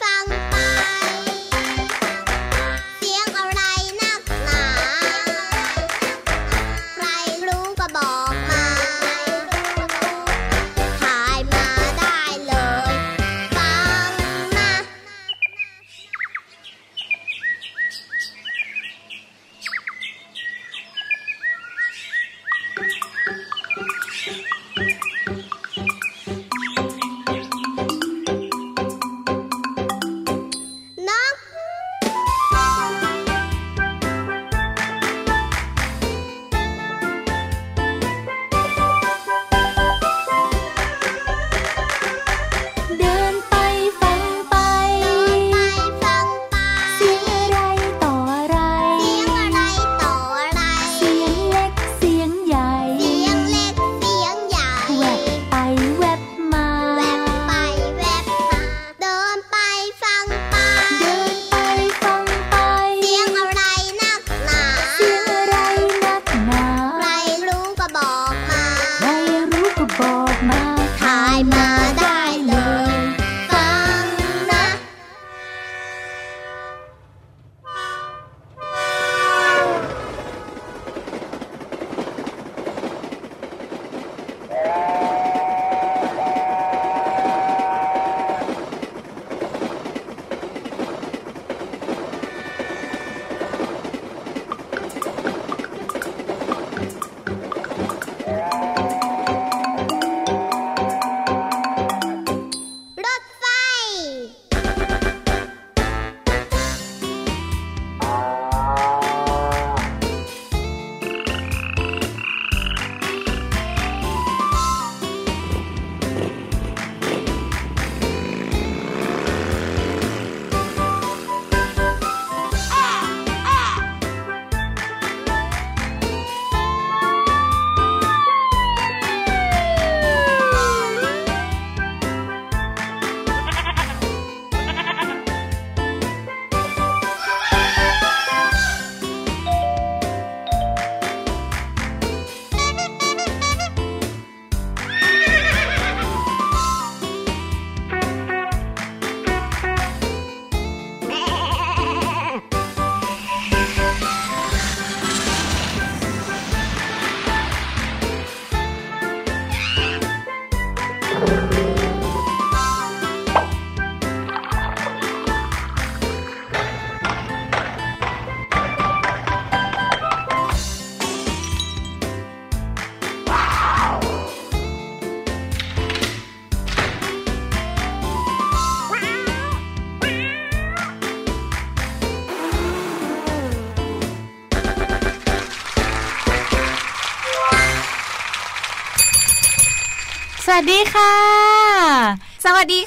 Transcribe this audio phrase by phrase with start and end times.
[0.00, 0.47] ส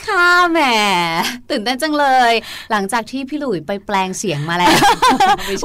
[0.07, 0.59] ค่ะวัสดีค่ะแหม
[1.50, 2.33] ตื่นเต้นจังเลย
[2.71, 4.71] หลังจากที่พี่หลุยไปแปลงเสียงมาแล้ว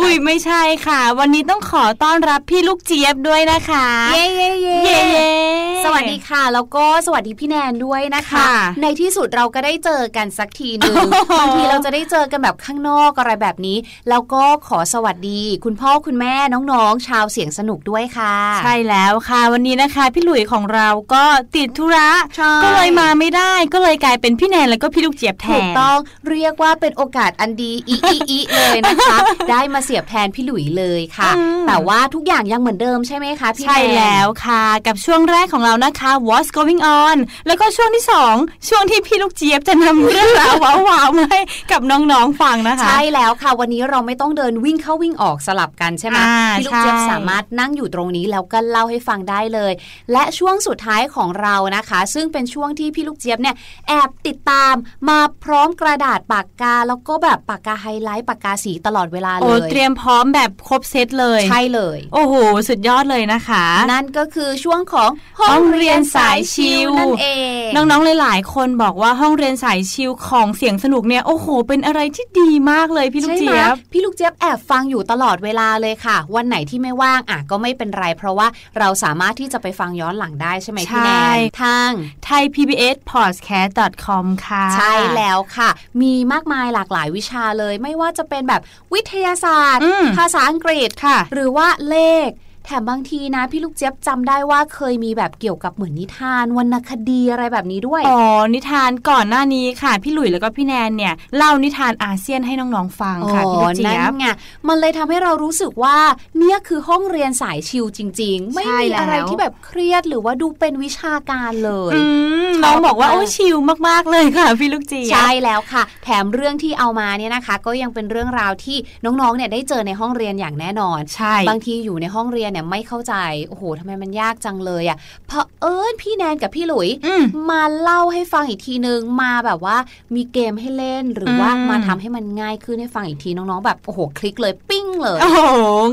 [0.01, 5.56] อุ้ยไม่ใช่ค่ะ วันนี้ต้องขอต้อนรับพี่ลูกเจี๊ยบด้วยนะคะ เย้เย้เย้เย้เย้
[5.87, 10.97] สวัสดีค่ะ แล้วก็สวัสดีพี่แนนด้วยนะคะค่ะในที่สุดเราก็ได้เจอกันสักทีหนึ่ง
[11.39, 13.79] บางทีเราจะได้เจอกันแบบข้างนอกอะไรแบบนี้
[14.09, 21.25] แล้วก็ขอสวัสดี คุณพ่อคุณแม่น้องๆ ชาวเสียงสนุกด้วยค่ะ ใช่แล้วค่ะ วันนี้นะคะ พี่หลุยของเราก็
[21.57, 25.99] ติดธุระใช่ก็เลยมาไม่ได้ก็เลยกลายเป็นพี่แนนแล้วก็พี่ลูกเจี๊ยบแทนถูกต้อง
[26.29, 29.17] เรียกว่าเป็นโอกาสอันดีอีอีอีเลยนะคะ
[29.51, 38.35] ได้มาเสียบแทนพี่หลุยเลยค่ะอืมแต่ว่าทุกอย่างยังเหมือนเดิมใช่ไหมคะพี่ใช่นนแล้วค่ะ กับช่วงแรกของเรานะคะ What's Going On แล้วก็ช่วงที่สอง
[38.69, 40.55] ช่วงที่พี่ลูกเจี๊ยบจะนำเรื่องราว
[40.89, 41.41] ว้าวๆมาให้
[41.73, 49.73] กับน้องๆฟังนะคะ ใช่แล้วค่ะ วันนี้เราไม่ต้องเดินวิ่งเข้าวิ่งออกสลับกันใช่ไหมอ่าพี่ลูกเจี๊ยบใช่สามารถนั่งอยู่ตรงนี้แล้วก็เล่าให้ฟังได้เลย
[50.13, 53.57] และช่วงสุดท้ายของเรานะคะ ซึ่งเป็นช่วงที่พี่ลูกเจี๊ยบเนี่ย
[53.89, 54.75] แอบติดตาม
[55.09, 62.35] มาพร้อมกระดาษปากกา แล้วก็แบบปากกาไฮไลท์ปากกาสีตลอดเวลาเลโอ้ยเตรียมพร้อมแบบครบเซตเลย ใช่เลย โอ้โห
[62.69, 67.27] สุดยอดเลยนะคะ นั่นก็คือช่วงของห้องเรียนสายชิลนั่นเอ
[67.67, 78.47] งน้องๆหลายๆ คนบอกว่าห้องเรียนสายชิลของเสียงสนุกเนี่ยโอ้โห เป็นอะไรที่ดีมากเลยพี่ลูกใช่ไหมเจี๊ยบพี่ลูกเจี๊ยบแอบฟังอยู่ตลอดเวลาเลยค่ะ วันไหนที่ไม่ว่างอะก็ไม่เป็นไร เพราะว่า
[78.79, 81.91] เราสามารถที่จะไปฟังย้อนหลังได้ใช่ไหมพี่แนใช่นทาง
[82.25, 83.73] ไทย PBS podcast
[84.05, 85.71] com ค่ะ ใช่แล้วค่ะ
[86.03, 88.61] มีมากมายหลากหลายวิชาเลย ไม่ว่าจะเป็นแบบ
[88.95, 92.29] วิทยาศาสตร์อืมภาษาอังกฤษค่ะ หรือว่าเลข
[92.67, 98.21] แถมบางทีนะ พี่ลูกเจี๊ยบจำได้ว่าเคยมีแบบเกี่ยวกับเหมือนนิทานวรรณคดีอะไรแบบนี้ด้วย อ๋อ
[98.55, 104.27] นิทานก่อนหน้านี้ค่ะ พี่หลุยแล้วก็พี่แนนเนี่ยเล่านิทานอาเซียนให้น้องๆฟังค่ะพี่ลูกเจี๊ยนั่บนไง
[104.69, 105.97] มันเลยทำให้เรารู้สึกว่า
[106.39, 112.03] เนี่ยคือห้องเรียนสายชิลจริง ๆ ไม่ใช่มีแล้วอะไรที่แบบเครียดหรือว่าดูเป็นวิชาการเลยอื
[112.49, 113.57] มชอบน้องบอกว่ามากโอ้ชิล
[113.89, 123.15] มากๆเลยค่ะ พี่ลูกเจี๊ยบใช่แล้วค่ะ แถมเรื่องที่เอามาเนี่ยนะคะ ก็ยังเป็นเรื่องราวที่น้องๆเนี่ยได้เจอในห้องเรียนอย่างแน่นอนใช่บางทีอยู่ในห้องเรียนเนี่ยไม่เข้าใจ
[123.49, 129.77] โอ้โหทำไมมันยากจังเลยอะ่ะเพราะเอิญพี่แนนกับพี่หลุยอืมมาเล่าให้ฟังอีกทีนึง มาแบบว่า
[130.15, 135.41] มีเกมให้เล่นหรือว่าอืมมาทำให้มันง่ายขึ้นให้ฟังอีกทีน้องๆ แบบโอ้โหคลิกเลยปิ้งเลย โอ้โห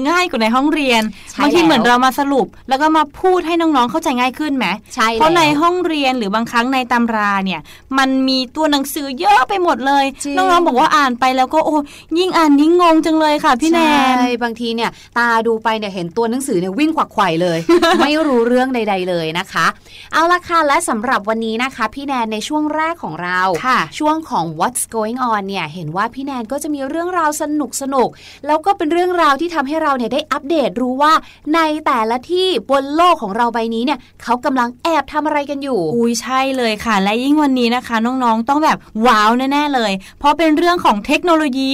[0.09, 1.01] ง่ายกว่าในห้องเรียน
[1.31, 7.61] ใช่บางทีแล้วเหมือนเรามาสรุป แล้วก็มาพูดให้น้องๆเข้าใจง่ายขึ้นไหมใช่เพราะในแล้วห้องเรียนหรือบางครั้งในตำราเนี่ย
[7.97, 11.77] มันมีตัวหนังสือเยอะไปหมดเลยจริงน้องๆบอกว่าอ่านไปแล้วก็โอ้
[12.19, 13.79] ยิ่งอ่านยิ่งงงจังเลยค่ะพี่แน
[14.13, 17.59] นใช่บางทีเนี่ยตาดูไปเนี่ยเห็นตัวหนังสือเนี่ยวิ่งขวักไขว่เลย
[17.99, 19.65] ไม่รู้เรื่องใด ๆ เลยนะคะ
[20.13, 31.13] เอาละค่ะและสำหรับวันนี้นะคะ พี่แนนในช่วงแรกของเราค่ะช่วงของ What's Going On เนี่ยเห็นว่าพี่แนนก็จะมีเรื่องราวสนุกสนุกๆแล้วก็เป็นเรื่องราวที่ทำให้เราเนี่ยได้อัปเดตรู้ว่า
[31.55, 38.77] ในแต่ละที่บนโลกของเราใบนี้เนี่ยเขากำลังแอบทำอะไรกันอยู่ อุ้ยใช่เลยค่ะ และยิ่งวันนี้นะคะ น้องๆต้องแบบ
[39.07, 41.73] ว้าวแน่ๆเลย เพราะเป็นเรื่องของเทคโนโลยี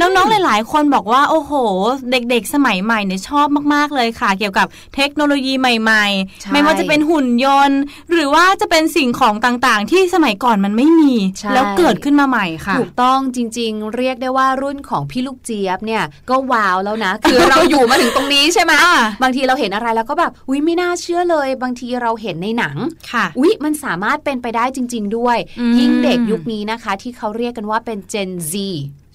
[0.00, 1.52] น้องๆหลาย ๆ คนบอกว่าโอ้โห
[2.10, 6.04] เด็ก ๆ สมัยใหม่เนี่ยชอบมากๆเลยค่ะ เกี่ยวกับเทคโนโลยีใหม่
[6.42, 7.80] ใช่ๆ ไม่ว่าจะเป็นหุ่นยนต์
[8.10, 22.76] หรือว่าจะเป็นสิ่งของต่างๆ ที่สมัยก่อนมันไม่มีใช่แล้วเกิดขึ้นมาใหม่ค่ะ ถูกต้องจริง ๆ เรียกได้ว่ารุ่นของพี่ลูกเจี๊ยบเนี่ยก็ว้าวแล้วนะ คือเราอยู่มาถึงตรงนี้ใช่ไหมอ่าบางทีเราเห็นอะไรแล้วก็แบบอุ้ยไม่น่าเชื่อเลย บางทีเราเห็นในหนัง
[23.12, 28.54] ค่ะอุ๊ยมันสามารถเป็นไปได้จริง ๆ ด้วยอืมยิ่งเด็กยุคนี้นะคะ ที่เขาเรียกกันว่าเป็น Gen Z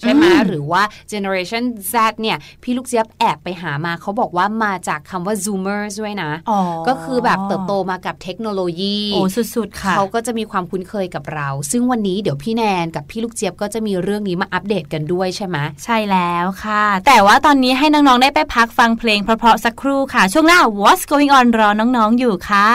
[0.01, 9.21] ใช่ไหมอืมหรือว่า Generation Z เนี่ย พี่ลูกเจี๊ยบแอบไปหามาเขาบอกว่ามาจากคำว่า Zoomers ด้วยนะอ๋อก็คือแบบเติบโตมากับเทคโนโลยีโอ้
[9.55, 22.69] สุดๆค่ะเขาก็จะมีความคุ้นเคยกับเรา ซึ่งวันนี้เดี๋ยวพี่แนนกับพี่ลูกเจี๊ยบก็จะมีเรื่องนี้มาอัปเดตกันด้วยใช่ไหมใช่แล้วค่ะ แต่ว่าตอนนี้ให้น้องๆได้ไปพักฟังเพลงเพราะๆสักครู่ค่ะ ช่วงหน้า What's Going On รอน้องๆอยู่ค่ะ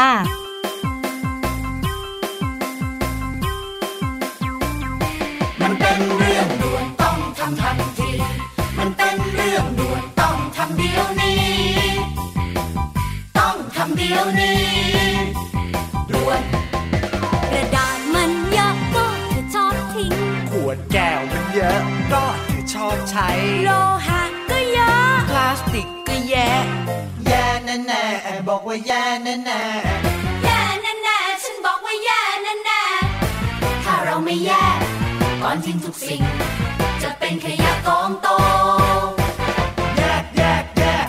[5.60, 8.10] มันเป็นำทันที
[8.78, 11.42] มันเป็นเรื่องด่วนต้องทำเดี๋ยวนี้
[13.38, 14.62] ต้องทำเดี๋ยวนี้
[16.12, 16.42] ด่วน
[17.50, 20.12] กระดาษมันเยอะก็จะชอบทิ้ง
[20.50, 21.80] ขวดแก้วมันเยอะ
[22.12, 23.28] ก็จะชอบใช้
[23.64, 23.70] โล
[24.06, 26.50] หะก็เยอะ พลาสติกก็แย่
[27.26, 28.04] แย่แน่แน่
[28.48, 29.62] บอกว่าแย่แน่แน่
[30.44, 30.60] แย่
[31.02, 32.82] แน่ๆฉันบอกว่าแย่แน่
[33.84, 34.78] ถ้าเราไม่แยก
[35.42, 36.22] ก่อนทิ้งทุกสิ่ง
[37.28, 38.28] เป็นขยะกองโต
[39.96, 41.08] แยกแยกแยก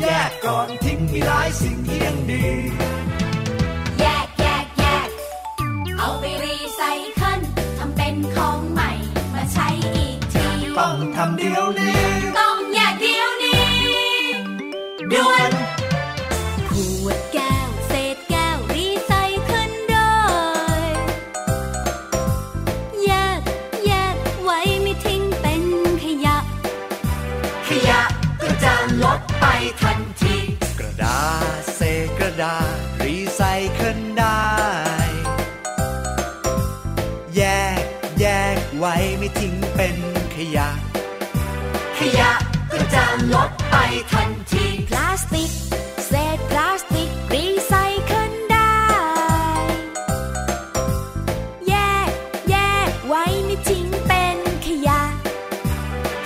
[0.00, 2.46] แยกก่อนทิ้งมีหลายสิ่งที่ยังดี
[4.00, 5.08] แยกแยกแยก
[5.98, 6.80] เอาไปรีไซ
[7.14, 7.40] เคิล
[7.78, 8.90] ทำเป็นของใหม่
[9.32, 10.46] มาใช้อีกที
[10.78, 12.11] ต้องทำเดี๋ยวนี้
[44.10, 45.50] ทันที พลาสติก
[46.08, 47.72] เศษพลาสติก รีไซ
[48.04, 48.72] เคิลได้
[51.68, 51.74] แย
[52.08, 52.10] ก
[52.50, 52.56] แย
[52.88, 55.00] กไว้ไม่ทิ้งเป็นขยะ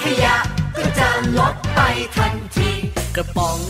[0.02, 0.36] ขยะ
[0.76, 1.80] ก็จะลดไป
[2.16, 2.70] ทันที
[3.16, 3.60] กระป๋อง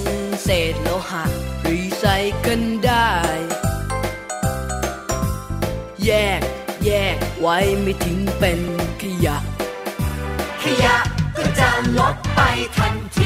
[0.43, 1.25] เศษโลหะ
[1.69, 2.05] รีไซ
[2.41, 3.11] เคิลได้
[6.05, 6.41] แยก
[6.85, 8.61] แยกไว้ไม่ทิ้งเป็น
[9.03, 9.37] ขยะ
[10.63, 10.97] ขยะ
[11.37, 12.41] ก็จะลดไป
[12.77, 13.19] ทันท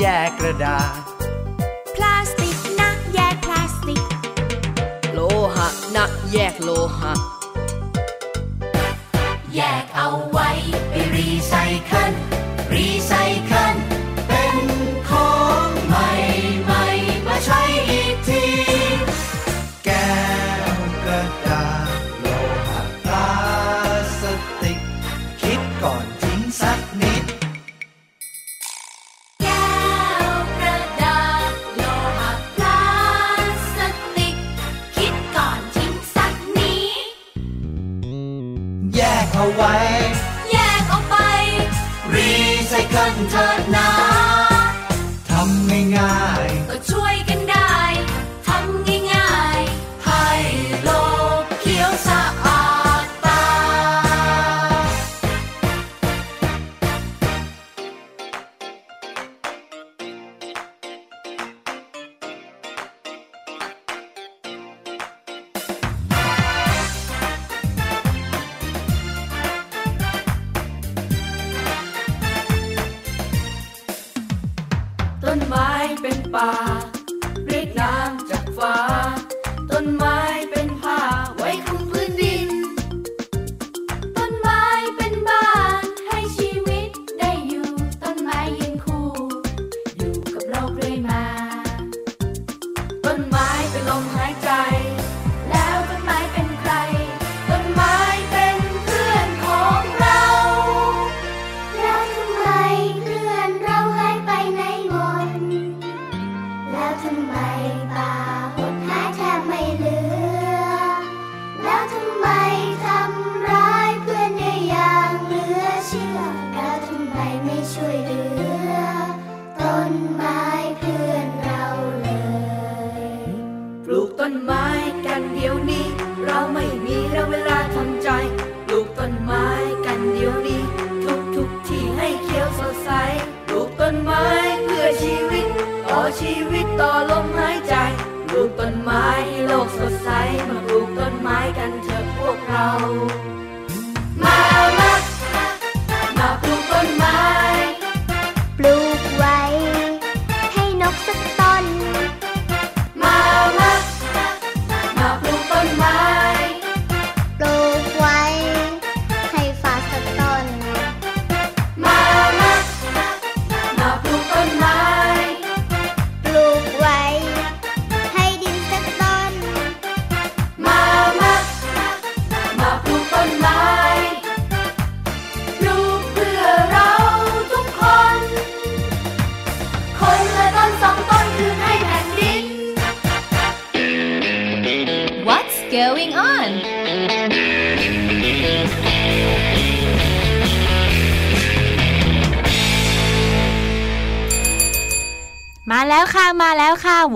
[0.00, 1.00] แยกกระดาษ
[1.94, 4.02] พลาสติกนะแยกพลาสติก
[5.12, 5.18] โล
[5.54, 7.31] หะนะแยกโลหะ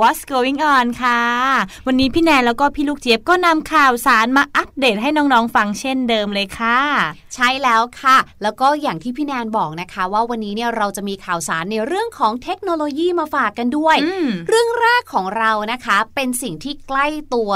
[0.01, 1.23] What's going on ค่ะ
[1.87, 6.81] วันนี้พี่แนนแล้วก็พี่ลูกเจี๊ยบก็นำข่าวสารมาอัปเดตให้น้องๆฟังเช่นเดิมเลยค่ะ
[7.37, 17.51] ใช่แล้วค่ะ แล้วก็อย่างที่พี่แนนบอกนะคะ ว่าวันนี้เนี่ยเราจะมีข่าวสารในเรื่องของเทคโนโลยีมาฝากกันด้วยอืมเรื่องแรกของเรานะคะ เป็นสิ่งที่ใกล้ตัว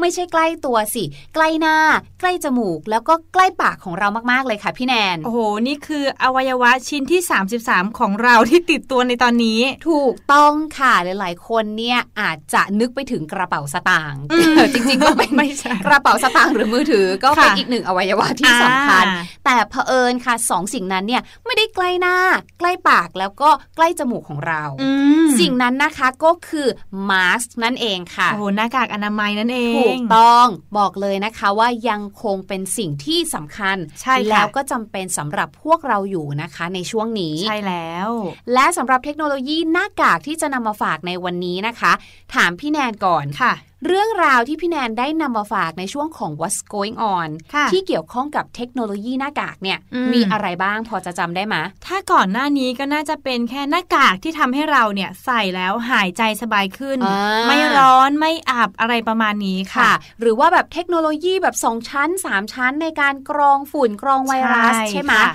[0.00, 1.76] ไม่ใช่ใกล้ตัวสิ ใกล้หน้า
[2.20, 7.20] ใกล้จมูก แล้วก็ใกล้ปากของเรามากๆเลยค่ะพี่แนน โอ้โห นี่คืออวัยวะชิ้นที่
[7.60, 22.16] 33 ของเราที่ติดตัวในตอนนี้ ถูกต้องค่ะ หลาย ๆ คนเนี่ยอาจจะนึกไปถึงกระเป๋าสตางค์อืมจริงๆก็เป็นไม่ใช่กระเป๋าสตางค์หรือมือถือก็เป็นค่ะอีกหนึ่งอวัยวะที่สำคัญอ่าแต่เผอิญค่ะสองสิ่งนั้นเนี่ยไม่ได้ใกล้หน้า
[22.58, 24.90] ใกล้ปากแล้วก็ใกล้จมูกของเราอื
[25.24, 26.68] มสิ่งนั้นนะคะก็คือ
[27.10, 30.46] มาสก์นั่นเองค่ะโอ้โหหน้ากากอนามัยนั่นเองถูกต้อง
[30.78, 38.10] บอกเลยนะคะว่ายังคงเป็นสิ่งที่สำคัญใช่ค่ะแล้วก็จำเป็นสำหรับพวกเราอยู่นะคะในช่วงนี้ใช่แล้ว
[38.52, 41.92] และสำหรับเทคโนโลยีหน้ากากที่ที่จะนำมาฝากในวันนี้นะคะ
[42.34, 43.52] ถามพี่แนนก่อนค่ะ
[43.86, 51.56] เรื่องราวที่พี่แนนได้นำมาฝากในช่วงของ What's Going On ค่ะที่เกี่ยวข้องกับเทคโนโลยีหน้ากากเนี่ยอืมมีอะไรบ้างพอจะจำได้ไหม
[51.86, 65.34] ถ้าก่อนหน้านี้ก็น่าจะเป็นแค่หน้ากากที่ทำให้เราเนี่ยใส่แล้วหายใจสบายขึ้นอ่าไม่ร้อนไม่อับอะไรประมาณนี้ค่ะค่ะ หรือว่าแบบเทคโนโลยีแบบ 2 ชั้น 3 ชั้นในการกรองฝุ่นกรองไวรัสใช่ใช่ไหมค่ะ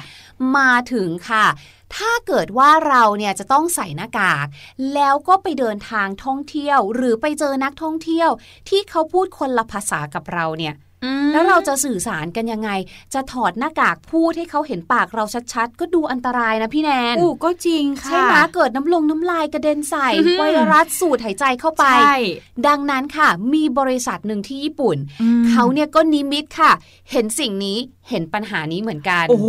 [0.57, 1.45] มาถึงค่ะ
[1.95, 4.47] ถ้าเกิดว่าเราเนี่ยจะต้องใส่หน้ากาก
[4.93, 8.29] แล้วก็ไปเดินทางท่องเที่ยว หรือไปเจอนักท่องเที่ยว
[8.69, 10.73] ที่เขาพูดคนละภาษากับเราเนี่ย
[11.31, 12.69] แล้วเราจะสื่อสารกันยังไง
[13.13, 22.15] จะถอดหน้ากากพูดให้เขาเห็นปากเราชัดๆ ก็ดูอันตรายนะพี่แนนอู้ก็จริงค่ะ ใช่ไหมเกิดน้ำลงน้ำลายกระเด็นใส่อื้อหือไวรัสสูดหายใจเข้าไปใช่
[22.67, 26.71] ดังนั้นค่ะ มีบริษัทหนึ่งที่ญี่ปุ่นอืมเขาเนี่ยก็นิมิตค่ะ
[27.11, 27.77] เห็นสิ่งนี้
[28.09, 29.47] เห็นปัญหานี้เหมือนกันโอ้โห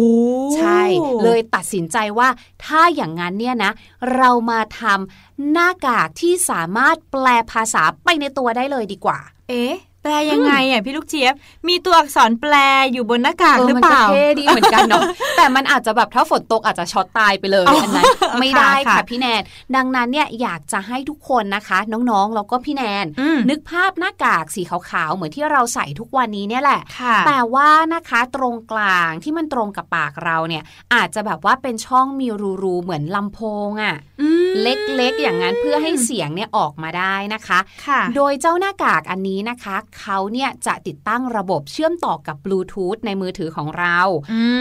[0.57, 0.83] ใช่
[1.25, 2.29] เลยตัดสินใจว่า
[2.65, 3.73] ถ้าอย่างนั้นเนี่ยนะ
[4.15, 9.19] เรามาทำหน้ากากที่สามารถแปลภาษาไปในตัวได้เลยดีกว่า
[9.51, 11.35] เอ๊ะ แปลยังไงอะพี่ลูกเจี๊ยบ
[11.69, 12.55] มีตัวอักษรแปล
[12.93, 15.03] อยู่บนหน้ากากหรือมัเปล่าจะเท่ดีเหมือนกันเนาะ
[15.37, 18.05] แต่มันอาจจะแบบถ้าฝนตกอาจจะช็อตตายไปเลยอ๋ออัอันนั้น
[18.41, 19.43] ไม่ได้ค่ะค่ะพี่แนน
[19.77, 21.79] ดังนั้นเนี่ยอยากจะให้ทุกคนนะคะ
[22.11, 30.63] น้องๆแล้วก็พี่แนนอืมนึกภาพหน้ากากสีขาวๆเหมือนที่เราใส่ทุกวันนี้เนี่ยแหละค่ะแต่ว่านะคะตรงกลางที่มันตรงกับปากเราเนี่ย
[30.95, 32.29] อาจจะแบบว่าเป็นช่องมี
[32.63, 43.99] รูๆเหมือนลำโพงอะ่ะอืมเล็กๆอย่างนั้นเพื่อให้เสียงเนี่ยออกมาได้นะคะค่ะโดยเจ้าหน้ากากอันนี้นะคะเขาเนี่ยจะติดตั้งระบบเชื่อมต่อกับบลูทูธในมือถือของเรา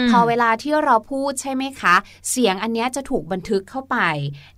[0.00, 1.94] มพอเวลาที่เราพูดใช่ไหมคะ
[2.30, 3.96] เสียงอันเนี้ยจะถูกบันทึกเข้าไป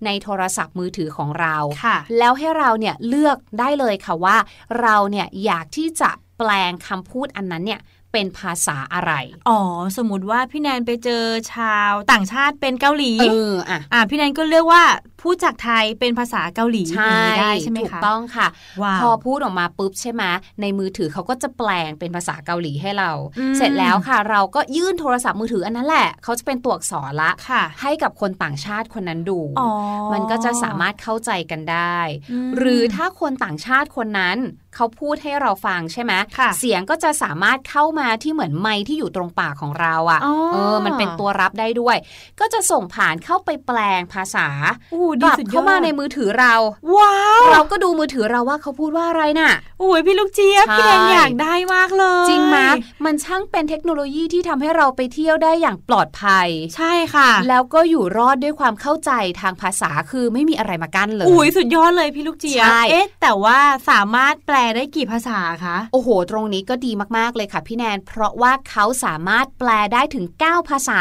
[0.04, 4.36] ในโทรศัพท์มือถือของเราค่ะแล้วให้เราเนี่ยเลือกได้เลยค่ะว่า
[4.80, 7.80] เราเนี่ยอยากที่จะแปลงคำพูดอันนั้นเนี่ย
[8.14, 9.12] เป็นภาษาอะไร
[9.48, 9.60] อ๋อ
[9.96, 11.24] สมมติว่าพี่แนนไปเจอ
[11.54, 14.82] ชาวต่างชาติเป็นเกาหลี เออ อะ อ่าพี่แนนก็เลือกว่า
[15.22, 18.46] พูดจากไทยเป็นภาษาเกาหลีใช่อย่างนี้ได้ใช่ไหมถูกคะต้องค่ะ
[18.82, 20.22] ว้าวพอพูดออกมาปุ๊บใช่ไหม
[20.60, 29.70] ในมือถือเขาก็จะแปลงเป็นภาษาเกาหลีให้เราอืมเสร็จแล้วค่ะ เราก็ยื่นโทรศัพท์มือถืออันนั้นแหละ เขาจะเป็นตัวอักษรละค่ะให้กับคนต่างชาติคนนั้นดูอ๋อ
[30.12, 31.98] มันก็จะสามารถเข้าใจกันได้
[32.32, 34.36] อืมหรือถ้าคนต่างชาติคนนั้น
[34.76, 41.96] เขาพูดให้เราฟังใช่ไหมค่ะเสียงก็จะสามารถเข้ามาที่เหมือนไมค์ที่อยู่ตรงปากของเราอะอ๋อเออ มันเป็นตัวรับได้ด้วย
[42.40, 44.48] ก็จะส่งผ่านเข้าไปแปลงภาษา
[44.94, 46.54] อู้กดีลับสุดยอดเข้ามาในมือถือเรา
[46.96, 52.58] ว้าว เราก็ดูมือถือเราว่าเขาพูดว่าอะไรน่ะโอ้ยพี่ลูกเจี๊ยบใช่พี่แนนอยากได้มากเลย จริงไหม
[53.04, 59.10] มันช่างเป็นเทคโนโลยีที่ทำให้เราไปเที่ยวได้อย่างปลอดภัย ใช่ค่ะ แล้วก็อยู่รอดด้วยความเข้าใจ
[59.40, 63.58] ทางภาษาคือไม่มีอะไรมากั้นเลยอุ้ยสุดยอดเลยพี่ลูกเจี๊ยบใช่เอ๊ะแต่ว่า
[63.90, 71.00] สามารถแปลได้กี่ภาษาคะ โอ้โห ตรงนี้ก็ดีมากๆเลยค่ะพี่แนน เพราะว่าเขาสามารถแปลได้ถึง 9 ภาษา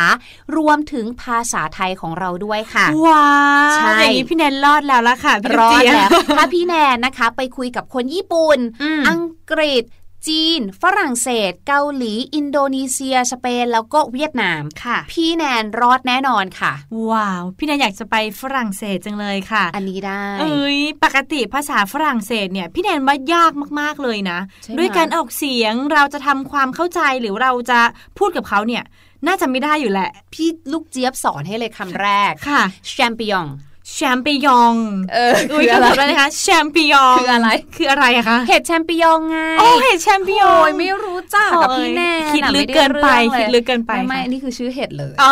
[0.57, 3.29] รวมถึงภาษาไทยของเราด้วยค่ะ ว้า
[3.73, 9.21] วใช่อย่างนี้พี่แนนรอดแล้วละค่ะพี่รลูกอดเจี๊ยบแล้ว ถ้าพี่แนนนะคะ ไปคุยกับคนญี่ปุ่นอืมอัง
[9.51, 9.83] กฤษ
[10.27, 16.73] จีน ฝรั่งเศส เกาหลี อินโดนีเซีย สเปน แล้วก็เวียดนามค่ะ พี่แนนรอดแน่นอนค่ะ
[17.09, 27.79] ว้าว พี่แนนอยากจะไปฝรั่งเศสจังเลยค่ะ อันนี้ได้ เอ้ย ปกติภาษาฝรั่งเศสเนี่ย พี่แนนว่ายากมากๆเลยนะใช่ไหมด้วยการออกเสียงเราจะทำความเข้าใจหรือเราจะ
[28.17, 28.83] พูดกับเขาเนี่ย
[29.27, 33.45] น่าจะไม่ได้อยู่แหละ พี่ลูกเจี๊ยบสอนให้เลยคำแรกค่ะแชมเปียง
[33.91, 34.75] แชมเปญอง
[35.13, 43.07] เอออุ้ยคืออะไรคำอะไรนะคะ แชมเปญองคืออะไร คืออะไรอะคะ เห็ดแชมเปียงไงโอ้เห็ดแชมเปญอโอ้งยไม่รู้จักกับพี่แน่คิดลึกเกินไป
[43.39, 45.31] คิดลึกเกินไป ไม่ไม่ค่ะอันนี่คือชื่อเห็ดเลยอ๋อ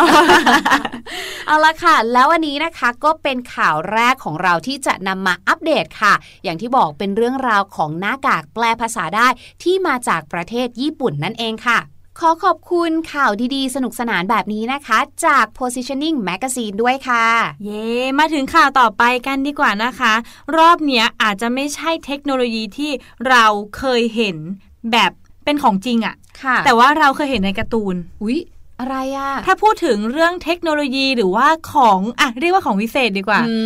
[1.46, 9.28] เอาละค่ะ แล้ววันนี้นะคะก็เป็นข่าวแรกของเราที่จะนำมาอัปเดตค่ะ อย่างที่บอกเป็นเรื่องราวของหน้ากากแปลภาษาได้
[9.62, 11.78] ที่มาจากประเทศญี่ปุ่นนั่นเองค่ะ
[12.20, 17.26] ขอขอบคุณข่าวดีๆ สนุกสนานแบบนี้นะคะ จาก Positioning Magazine ด้วยค่ะ
[17.64, 17.86] เย้
[18.18, 20.12] มาถึงข่าวต่อไปกันดีกว่านะคะ
[20.56, 22.90] รอบเนี้ยอาจจะไม่ใช่เทคโนโลยีที่
[23.28, 23.44] เรา
[23.76, 24.36] เคยเห็น
[24.92, 25.12] แบบ
[25.44, 28.38] เป็นของจริงอะค่ะ แต่ว่าเราเคยเห็นในการ์ตูน อุ๊ย
[28.80, 33.56] อะไรอะถ้าพูดถึงเรื่องเทคโนโลยีหรือว่าของอะเรียกว่าของวิเศษดีกว่าอื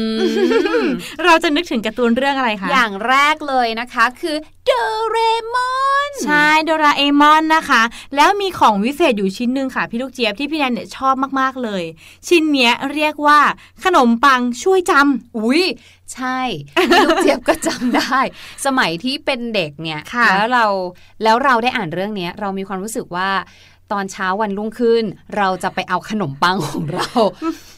[0.85, 0.87] ม
[1.25, 4.73] เราจะนึกถึงการ์ตูนเรื่องอะไรคะ อย่างแรกเลยนะคะคือโด
[5.11, 5.19] เร
[5.55, 5.73] มอ
[6.09, 7.83] นใช่โดราเอมอนนะคะ
[8.17, 11.83] แล้วมีของวิเศษอยู่ชิ้นหนึ่งค่ะ พี่ลูกเจี๊ยบที่พี่แนนเนี่ยชอบมากๆเลย
[12.29, 13.41] ชิ้นเนี้ยเรียกว่า
[13.85, 15.63] ขนมปังช่วยจำอุ้ย
[16.15, 16.39] ใช่
[16.91, 18.19] พี่ลูกเจี๊ยบก็จำได้
[18.67, 20.67] สมัยที่เป็นเด็กเนี่ยค่ะแล้วเรา
[21.23, 23.31] แล้วเราได้อ่านเรื่องเนี้ยเรามีความรู้สึกว่า
[23.93, 25.05] ตอนเช้าวันรุ่งขึ้น
[25.37, 27.09] เราจะไปเอาขนมปังของเรา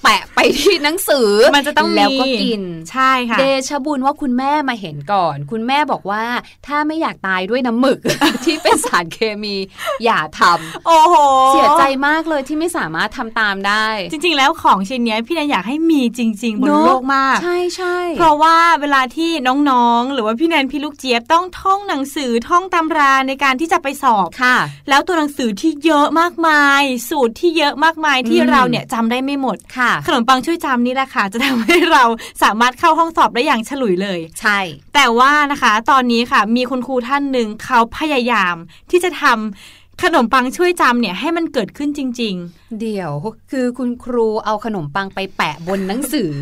[0.02, 6.24] แปะไปที่หนังสือมันจะต้องมีแล้วก็กินใช่ค่ะเดชะบุญว่าคุณแม่มาเห็นก่อน คุณแม่บอกว่า
[6.66, 7.98] ถ้าไม่อยากตายด้วยน้ำหมึก
[8.44, 9.56] ที่เป็นสารเคมี
[10.04, 11.14] อย่าทำโอ้โห
[11.48, 19.30] เสียใจมากเลยที่ไม่สามารถทำตามได้ จริง ๆ แล้วของชิ้นเนี้ยพี่แนนอยากให้มีจริง ๆ บนเนอะโลกมาก ใช่ใช่เพราะว่าเวลาที่
[19.70, 24.56] น้องๆ หรือว่าพี่แนนพี่ลูกเจี๊ยบต้องท่องหนังสือท่องตำราในการที่จะไปสอบค่ะ
[24.88, 32.04] แล้วตัวหนังสือที่เยอะมากมาย สูตรที่เยอะมากมายที่อืมเราเนี่ยจำได้ไม่หมดค่ะ ขนมปังช่วยจำนี่แหละค่ะ จะทำให้เรา
[32.42, 34.58] สามารถเข้าห้องสอบได้อย่างฉลุยเลย ใช่
[34.94, 38.54] แต่ว่านะคะ ตอนนี้ค่ะ มีคุณครูท่านหนึ่งเขาพยายาม
[38.90, 42.34] ที่จะทำขนมปังช่วยจำเนี่ยให้มันเกิดขึ้นจริง
[42.80, 43.12] เดี๋ยว
[43.50, 46.32] คือคุณครูเอาขนมปังไปแปะบนหนังสือ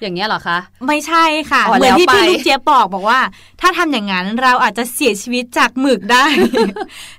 [0.00, 3.20] อย่างเงี้ยเหรอคะๆไม่ใช่ค่ะอ๋อเหมือนที่แล้วไปพี่ลูกเจี๊ยบบอกบอกว่า
[3.60, 6.26] ถ้าทำอย่างนั้นเราอาจจะเสียชีวิตจากหมึกได้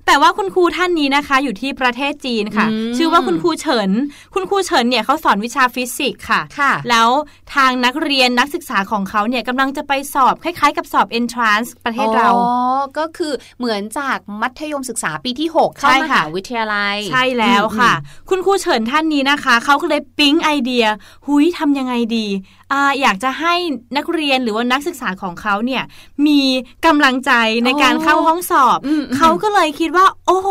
[0.05, 3.89] แต่ว่าคุณครูท่านนี้นะคะ อยู่ที่ประเทศจีนค่ะอืมชื่อว่าคุณครูเฉิน
[4.33, 7.09] คุณครูเฉินเนี่ยเขาสอนวิชาฟิสิกส์ค่ะค่ะ แล้ว
[7.55, 12.53] ทางนักเรียนนักศึกษาของเขาเนี่ยกำลังจะไปสอบคล้ายๆ กับสอบ entrance ประเทศเราอ๋อ
[12.97, 20.85] ก็คือเหมือนจากมัธยมศึกษาปีที่ 6 เข้าใช่มค่ะหาวิทยาลัย ใช่แล้วค่ะอืมคุณครูเฉินท่านนี้นะคะเขาก็เลยปิ๊งไอเดีย
[21.25, 22.27] หุยทำยังไงดี
[22.71, 23.53] อ่าอยากจะให้
[23.97, 25.83] นักเรียนหรือว่านักศึกษาของเขาเนี่ย
[26.27, 26.41] มี
[26.85, 27.31] กำลังใจ
[27.65, 30.49] ในการเข้าห้องสอบอืมอืมเขาก็เลยคิดว่า โอ้โห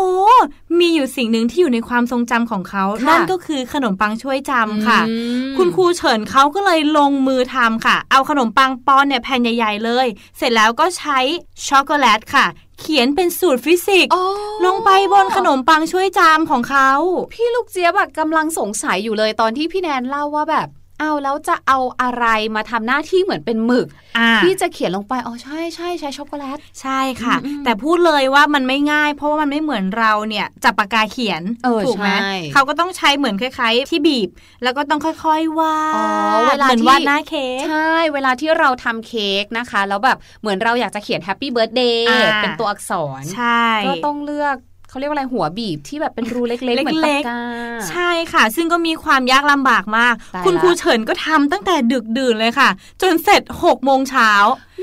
[0.79, 5.13] มีอยู่สิ่งหนึ่งที่อยู่ในความทรงจำของเขาค่ะนั่นก็คือขนมปังช่วยจำค่ะอื
[5.51, 11.19] มคุณครูเฉินเขาก็เลยลงมือทำค่ะ เอาขนมปังปอนเนี่ยแผ่นใหญ่ ๆ เลย เสร็จแล้วก็ใช้
[11.67, 12.45] ช็อกโกแลตค่ะ
[12.79, 14.23] เขียนเป็นสูตรฟิสิกส์อ๋อ
[14.65, 16.89] ลงไปบนขนมปังช่วยจำของเขา
[17.33, 20.67] พี่ลูกเจี๊ยบอะกำลังสงสัยอยู่เลยตอนที่พี่แนนเล่าว่าแบบ
[20.99, 34.29] เอาแล้วจะเอาอะไรมาทำหน้าที่เหมือนเป็นหมึกอ่าที่จะเขียนลงไปอ๋อใช่ใช่ใช้ช็อกโกแลตใช่ค่ะอืมๆแต่พูดเลยว่ามันไม่ง่าย เพราะว่ามันไม่เหมือนเราเนี่ยจับปากกาเขียนเออถูกไหมใช่เขาก็ต้องใช้เหมือนคล้ายๆ ที่บีบ
[34.63, 36.05] แล้วก็ต้องค่อยๆวาดอ๋อ
[36.47, 44.57] เวลาเหมือนที่วาดหน้าเค้กใช่เวลาที่เราทำเค้กนะคะ แล้วแบบเหมือนเราอยากจะเขียน Happy Birthday อ่าเป็นตัวอักษรใช่ก็ต้องเลือก
[44.97, 47.41] เขาเรียกว่าอะไรหัวบีบที่แบบเป็นรูเล็กๆเหมือนปากกา
[47.89, 52.69] ใช่ค่ะ ซึ่งก็มีความยากลำบากมากตายละคุณครูเฉินก็ทำตั้งแต่ดึกดื่นเลยค่ะ
[53.01, 54.31] จนเสร็จ6โมงเช้า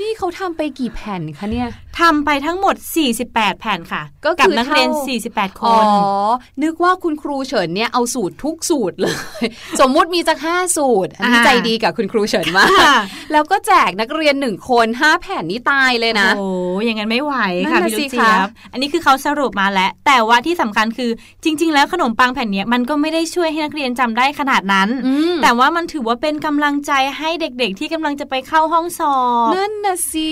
[0.01, 2.75] นี่เขาทำไปกี่แผ่นคะเนี่ยทำไปทั้งหมด
[3.17, 5.85] 48 แผ่นค่ะ ก็คือกับนักเรียนเท่า48คอ๋อน
[6.63, 9.15] นึกว่าคุณครูเฉินเนี่ยเอาสูตรทุกสูตรเลย
[9.79, 12.95] สมมุติมีสักห้าสูตร อันนี้อ่าใจดีกับคุณครูเฉินมากค่ะ
[13.31, 16.47] แล้วก็แจกนักเรียนหนึ่งคนห้าแผ่นนี่ตายเลยนะ โอ้
[16.79, 17.33] ยอย่างนั้นไม่ไหว
[17.65, 21.11] นั่ค่ะนน่ะพี่ลูกสิเจี๊ยคะบอันนี้คือเขาสรุปมาแล้ว แต่ว่าที่สำคัญคือ
[21.43, 29.17] จริง ๆ แล้วขนมปังแผ่นเนี้ยมันก็ไม่ได้ช่วยให้นักเรียนจำได้ขนาดนั้นอืมแต่ว่ามันถือว่าเป็นกำลังใจให้เด็กๆ ที่กำลังจะไปเข้าห้องสอ
[29.49, 30.29] บนั่นนะสิ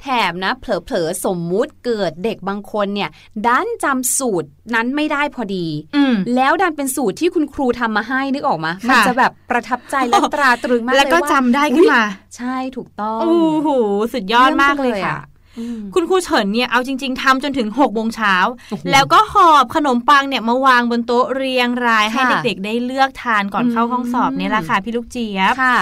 [0.00, 3.10] แถมนะเผลอๆสมมุติเกิดเด็กบางคนเนี่ย
[3.46, 12.02] ดันจำสูตรนั้นไม่ได้พอดีอืมแล้วดันเป็นสูตรที่คุณครูทำมาให้นึกออกมาค่ะมันจะแบบประทับใจและตราตรึงมากเลยแล้วก็ว่าจำได้ขึ้นมา
[12.36, 13.68] ใช่ถูกต้องโอ้โห
[14.14, 15.18] สุดยอดมากเลยค่ะ
[15.58, 18.34] อืมคุณครูเฉินเนี่ยเอาจริง ๆทำจนถึง6กโมงเช้า
[18.70, 25.78] โอ้โหแล้วก็หอบขนมปังเนี่ยมาวางบนโต๊ะเรียงรายให้ค่ะเด็กๆ ได้เลือกทานก่อนอืมเข้าห้องสอบเนี่ยแหละค่ะพี่ลูกเจี๊ยบค่ะ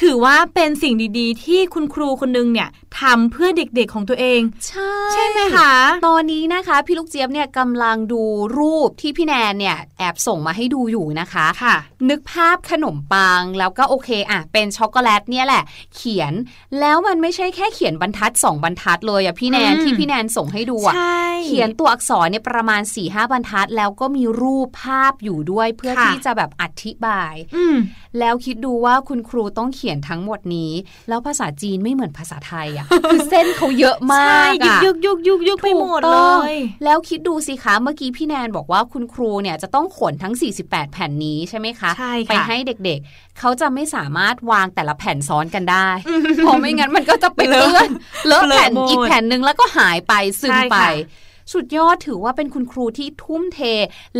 [0.00, 2.68] ถือว่าเป็นสิ่งดีๆ ที่คุณครูคนนึงเนี่ย
[3.00, 5.72] ทำเพื่อเด็กๆของตัวเอง ใช่ใช่ไหมคะ
[6.06, 8.22] ตอนนี้นะคะพี่ลูกเจี๊ยบเนี่ยกำลังดู
[8.58, 11.76] รูปที่พี่แนนเนี่ยแอบส่งมาให้ดูอยู่นะคะค่ะ
[12.10, 15.62] นึกภาพขนมปังแล้วก็โอเคอะเป็นช็อกโกแลตเนี่ยแหละ
[15.94, 16.32] เขียน
[16.80, 27.76] แล้วมันไม่ใช่แค่เขียนบรรทัดสองบรรทัดเลยอะพี่แนนอืมที่พี่แนนส่งให้ดูอะใช่เขียนตัวอักษรเนี่ยประมาณ4ี่ห้าบรรทัด แล้วก็มีรูปภาพอยู่ด้วยเพื่อค่ะที่จะแบบอธิบายอืม
[28.18, 30.72] แล้วคิดดูว่าคุณครูต้องเขียนทั้งหมดนี้
[31.08, 45.88] แล้วภาษาจีนไม่เหมือนภาษาไทยอะคือเส้นเขาเยอะมากใช่ยุกอะยุกยุกยุกยุกไปหมดถูกเลต้องยแล้วคิดดูสิคะเมื่อกี้พี่แนนบอกว่าคุณครูเนี่ยจะต้องขนทั้ง 48 แผ่นนี้ใช่ไหมคะใช่ค่ะไปให้เด็กๆ เขาจะไม่สามารถวางแต่ละแผ่นซ้อนกันได้
[46.38, 47.90] เพราะไม่งั้นมันก็จะไปเปื้อน
[48.26, 53.60] เลอะแผ่นเลอะหมดอีกแผ่นหนึ่งแล้วก็หายไปซึมใช่ไปค่ะ สุดยอดถือว่าเป็นคุณครูที่ทุ่มเท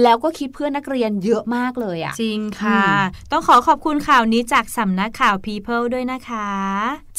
[0.02, 6.48] แล้วก็คิดเพื่อนักเรียนเยอะมากเลยอะจริงค่ะอืมต้องขอขอบคุณข่าวนี้จากสำนักข่าว People ด้วยนะคะ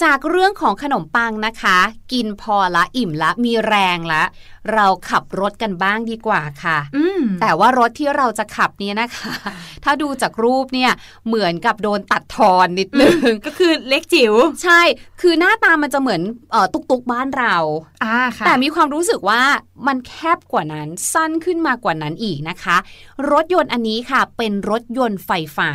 [0.04, 1.78] จากเรื่องของขนมปังนะคะ
[2.14, 4.24] กินพอละอิ่มละมีแรงละ
[4.74, 9.34] เราขับรถกันบ้างดีกว่าค่ะอืมแต่ว่ารถที่เราจะขับเนี่ยนะคะ
[9.84, 10.92] ถ้าดูจากรูปเนี่ย
[11.28, 14.82] เหมือนกับโดนตัดทอนนิดนึง ก็คือเล็กจิ๋ว ใช่
[15.22, 16.22] คือหน้าตามันจะเหมือน
[16.52, 17.56] เออตุกตุกๆบ้านเรา
[18.04, 19.42] อ่าค่ะแต่มีความรู้สึกว่า
[19.88, 22.78] มันแคบกว่านั้นสั้นขึ้นมากว่านั้นอีกนะคะ
[23.32, 25.72] รถยนต์อันนี้ค่ะเป็นรถยนต์ไฟฟ้า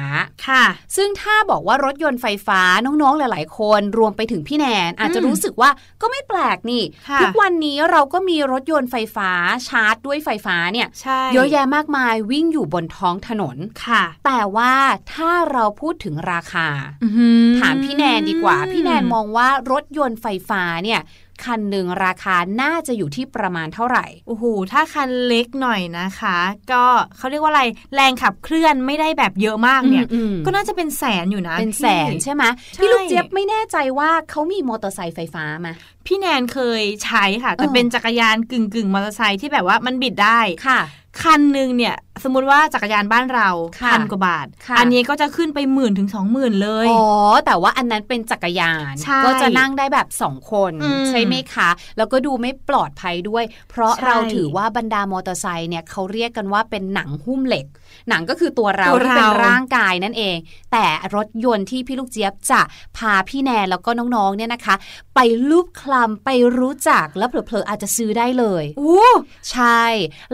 [0.46, 0.64] ค่ะ
[0.96, 5.70] ซึ่งถ้าบอกว่ารถยนต์ไฟฟ้าน้องๆหลาย ๆ คนรวมไปถึงพี่แนนอาจจะรู้สึกว่า
[6.02, 9.30] ก็ไม่แปลกนี่ค่ะทุกวันนี้เราก็มีรถยนต์ไฟฟ้า
[9.68, 14.72] ชาร์จด้วยไฟฟ้าเนี่ยใช่เยอะแยะมากมายวิ่งอยู่บนท้องถนนค่ะ แต่ว่า
[15.14, 16.68] ถ้าเราพูดถึงราคา
[17.02, 21.00] อื้อหือถามพี่แนนดีกว่า พี่แนนมองว่ารถยนต์ไฟฟ้าเนี่ย
[21.44, 26.38] คันหนึ่งราคาน่าจะอยู่ที่ประมาณเท่าไหร่โอ้โหถ้าคันเล็กหน่อยนะคะ
[26.72, 26.84] ก็
[27.16, 27.62] เขาเรียกว่าอะไร
[27.94, 32.44] แรงขับเคลื่อนไม่ได้แบบเยอะมากเนี่ยอืมก็น่าจะเป็นแสนอยู่นะเป็นแสนพี่ใช่ไหม
[32.74, 35.68] ใช่พี่ลูกเจี๊ยบไม่แน่ใจว่าเขามีมอเตอร์ไซค์ไฟฟ้าไหม
[36.06, 40.80] พี่แนนเคยใช้ค่ะ แต่เออเป็นจักรยานกึ่งกึ่งๆมอเตอร์ไซค์ที่แบบว่ามันบิดได้ค่ะ
[41.22, 43.48] คันหนึ่งเนี่ย สมมุติว่าจักรยานบ้านเรา
[43.80, 47.04] ค่ะพันกว่าบาทค่ะอันนี้ก็จะขึ้นไปหมื่นถึงสองหมื่นเลย อ๋อ
[47.46, 57.66] แต่ว่าอันนั้นเป็นจักรยานใช่ก็จะนั่งได้แบบสองคนอืมใช่ไหมคะ แล้วก็ดูไม่ปลอดภัยด้วย เพราะใช่เราถือว่าบรรดามอเตอร์ไซค์เนี่ยเขาเรียกกันว่าเป็นหนังหุ้มเหล็ก
[58.08, 60.36] หนังก็คือตัวเราตัวที่เป็นเราร่างกายนั่นเอง
[60.72, 62.60] แต่รถยนต์ที่พี่ลูกเจี๊ยบจะ
[62.96, 64.74] พาพี่แนนแล้วก็น้องๆเนี่ยนะคะ
[65.14, 69.08] ไปลูบคลำไปรู้จักแล้วเผลอๆอาจจะซื้อได้เลยอู้
[69.50, 69.82] ใช่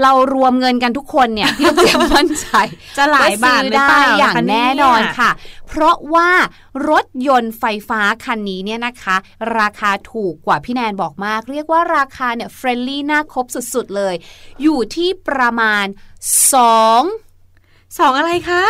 [0.02, 2.48] เรารวมเงินกันทุกคนเนี่ยพี่ลูกเจี๊ยบมั่นใจ
[2.96, 5.30] จะหลายบาทก็ซื้อเลยได้เปล่าอย่างคะแน่นอนค่ะ
[5.68, 6.30] เพราะว่า
[6.90, 9.16] รถยนต์ไฟฟ้าคันนี้เนี่ยนะคะ
[9.58, 14.14] ราคาถูกกว่าพี่แนนบอกมาก เรียกว่าราคาเนี่ย friendly น่าคบสุดๆเลย
[14.62, 15.86] อยู่ที่ประมาณ
[16.52, 17.31] 2
[17.98, 18.62] สองอะไรคะ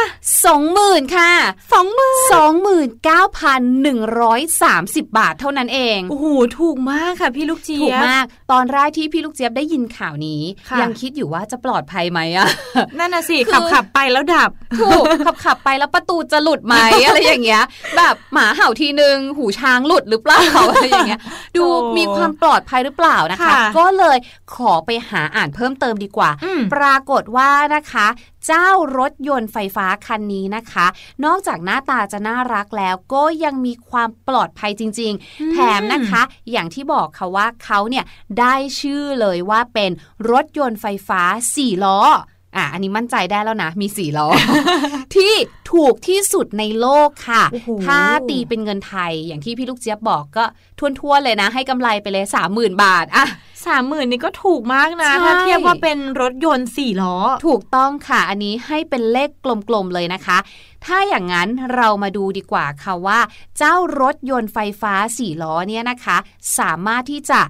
[0.52, 1.32] 20,000ค่ะ
[1.72, 2.88] สองหมื่น
[5.02, 6.26] 29,130บาทเท่านั้นเองโอ้โห
[6.58, 12.48] ถูกมากค่ะพี่ลูกเจี๊ยบถูกมาก ตอนแรกที่พี่ลูกเจี๊ยบได้ยินข่าวนี้ค่ะยังคิดอยู่ว่าจะปลอดภัยไหมอะ
[12.98, 16.74] นั่นน่ะสิคือขับขับไปแล้วดับถูกขับขับไปแล้วประตูจะหลุดไหม
[17.06, 17.64] อะไรอย่างเงี้ย
[17.96, 21.20] แบบหมาเห่าทีนึงหูช้างหลุดหรือเปล่าอะไรอย่างเงี้ย
[21.56, 24.16] ดูโอ้มีความปลอดภัยหรือเปล่านะคะค่ะก็เลย
[24.54, 28.08] ขอไปหาอ่านเพิ่มเติมดีกว่าอืมปรากฏว่านะคะ
[28.46, 30.86] เจ้ารถยนต์ไฟฟ้าคันนี้นะคะ
[31.24, 38.04] นอกจากหน้าตาจะน่ารักแล้วก็ยังมีความปลอดภัยจริง ๆ แถมนะคะ อย่างที่บอกค่ะว่าเขาเนี่ย
[38.38, 39.90] ได้ชื่อเลยว่าเป็น
[40.30, 41.22] รถยนต์ไฟฟ้า
[41.56, 42.00] 4ล้อ
[42.56, 44.28] อะอันนี้มั่นใจได้แล้วนะ มี4ล้อ
[45.14, 45.34] ที่
[45.72, 47.98] ถูกที่สุดในโลกค่ะโอ้โหถ้า
[48.30, 50.44] ตีเป็นเงินไทยอย่างที่พี่ลูกเจี๊ยบบอกก็
[51.00, 53.26] ทวนๆเลยนะ ให้กำไรไปเลย30,000บาทอะ
[53.66, 59.30] สามหมื่นนี่ก็ถูกมากนะใช่ถ้าเทียบว่าเป็นรถยนต์สี่ล้อ ถูกต้องค่ะ อันนี้ให้เป็นเลข
[59.68, 60.38] กลมๆเลยนะคะ
[60.84, 63.18] ถ้าอย่างนั้นเรามาดูดีกว่าค่ะว่า
[63.58, 66.16] เจ้ารถยนต์ไฟฟ้าสี่ล้อเนี่ยนะคะ
[66.58, 67.40] สามารถที่จะ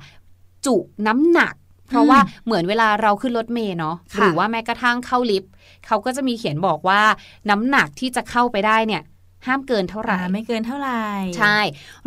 [0.66, 1.54] จุน้ำหนัก
[1.92, 5.50] เพราะว่าเหมือนเวลาเราขึ้นรถเมล์เนาะค่ะหรือว่าแม้กระทั่งเข้าลิฟต์
[5.86, 7.02] เขาก็จะมีเขียนบอกว่า
[7.50, 9.02] น้ำหนักที่จะเข้าไปได้เนี่ย
[9.46, 11.02] ห้ามเกินเท่าไหร่อ่าไม่เกินเท่าไหร่
[11.38, 11.58] ใช่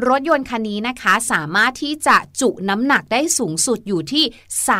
[0.07, 4.23] รถยนต์คันนี้นะคะ สามารถที่จะจุน้ำหนักได้สูงสุดอยู่ที่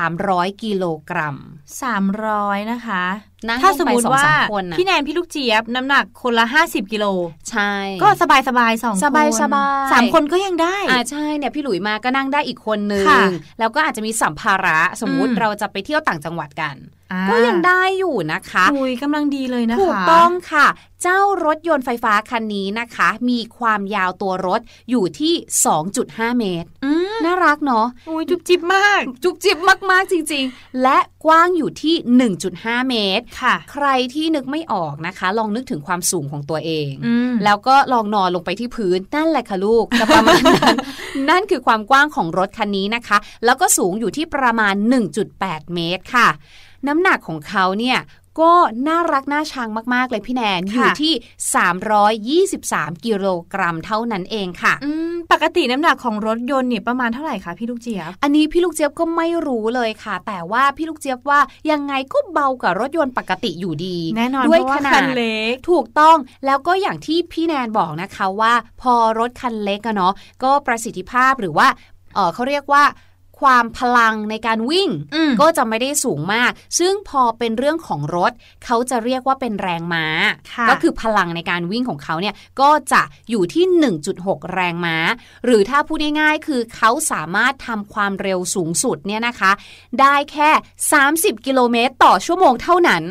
[0.04, 1.38] 300 กิโลกรัม
[1.82, 3.04] สามร้อยนะคะ
[3.48, 7.06] นั่งถ้าสมมติลงไปว่าสองสามคนน่ะพี่แนนพี่ลูกเจี๊ยบน้ำหนักคนละห้าสิบกิโล
[7.50, 7.72] ใช่
[8.04, 13.24] ก็สบายสบายๆสองคนสบายสบายสามคนก็ยังได้อ่าใช่เนี่ยพี่หลุยมาก็นั่งได้อีกคนนึงค่ะ
[13.60, 16.76] แล้วก็อาจจะมีสัมภาระสมมุติอืมเราจะไปเที่ยวต่างจังหวัดกัน
[17.12, 20.68] อ่าก็ยังได้อยู่นะคะอุยกำลังดีเลยนะคะ ถูกต้องค่ะ
[21.04, 25.34] เจ้ารถยนต์ไฟฟ้าคันนี้นะคะ มีความยาวตัวรถอยู่ที่
[25.86, 29.58] 2.5 เมตรอืมน่ารักเนาะอุยจุบจิบมาก จุบจิบ
[29.92, 31.96] มาก ๆ จริง ๆ และกว้างอยู่ที่
[32.44, 33.35] 1.5 เมตรค่ะ
[33.72, 40.76] ใครที่นึกไม่ออกนะคะ ลองนึกถึงความสูงของตัวเองอืมแล้วก็ลองนอนลงไปที่พื้นนั่นแหละค่ะลูกจะประมาณนั้น
[41.30, 44.76] นั่นคือความกว้างของรถคันนี้นะคะ แล้วก็สูงอยู่ที่ประมาณ
[45.24, 46.28] 1.8 เมตรค่ะ
[46.88, 47.98] น้ำหนักของเขาเนี่ย
[48.40, 48.52] ก็
[48.88, 51.14] น่ารักน่าชังมากๆเลยพี่แนนอยู่ที่
[52.66, 61.40] 323 กิโลกรัมเท่านั้นเองค่ะอืมปกติน้ำหนักของรถยนต์เนี่ยประมาณเท่าไหร่คะพี่ลูกเจี๊ยบอันนี้พี่ลูกเจี๊ยบก็ไม่รู้เลยค่ะ แต่ว่าพี่ลูกเจี๊ยบว่า
[61.72, 71.68] ยังไงก็เบากว่ารถยนต์ปกติอยู่ดีแน่นอนด้วยเพราะขว่านาคัดนเล็กถูกต้องแล้วก็อย่างที่พี่แนนบอกนะคะว่า พอรถคันเล็กอะเนาะก็ประสิทธิภาพหรือว่า
[72.14, 72.84] เออเขาเรียกว่า
[73.40, 78.32] ความพลังในการวิ่งอืมก็จะไม่ได้สูงมาก ซึ่งพอเป็นเรื่องของรถ
[78.66, 80.06] เขาจะเรียกว่าเป็นแรงม้า
[80.54, 83.66] ค่ะก็คือพลังในการวิ่งของเขาเนี่ยก็จะอยู่ที่
[84.12, 84.98] 1.6 แรงม้า
[85.46, 89.52] หรือถ้าพูดง่ายๆ คือเขาสามารถทำความเร็วสูงสุดเนี่ยนะคะ
[90.02, 90.50] ได้แค่
[91.00, 93.04] 30 กิโลเมตรต่อชั่วโมงเท่านั้น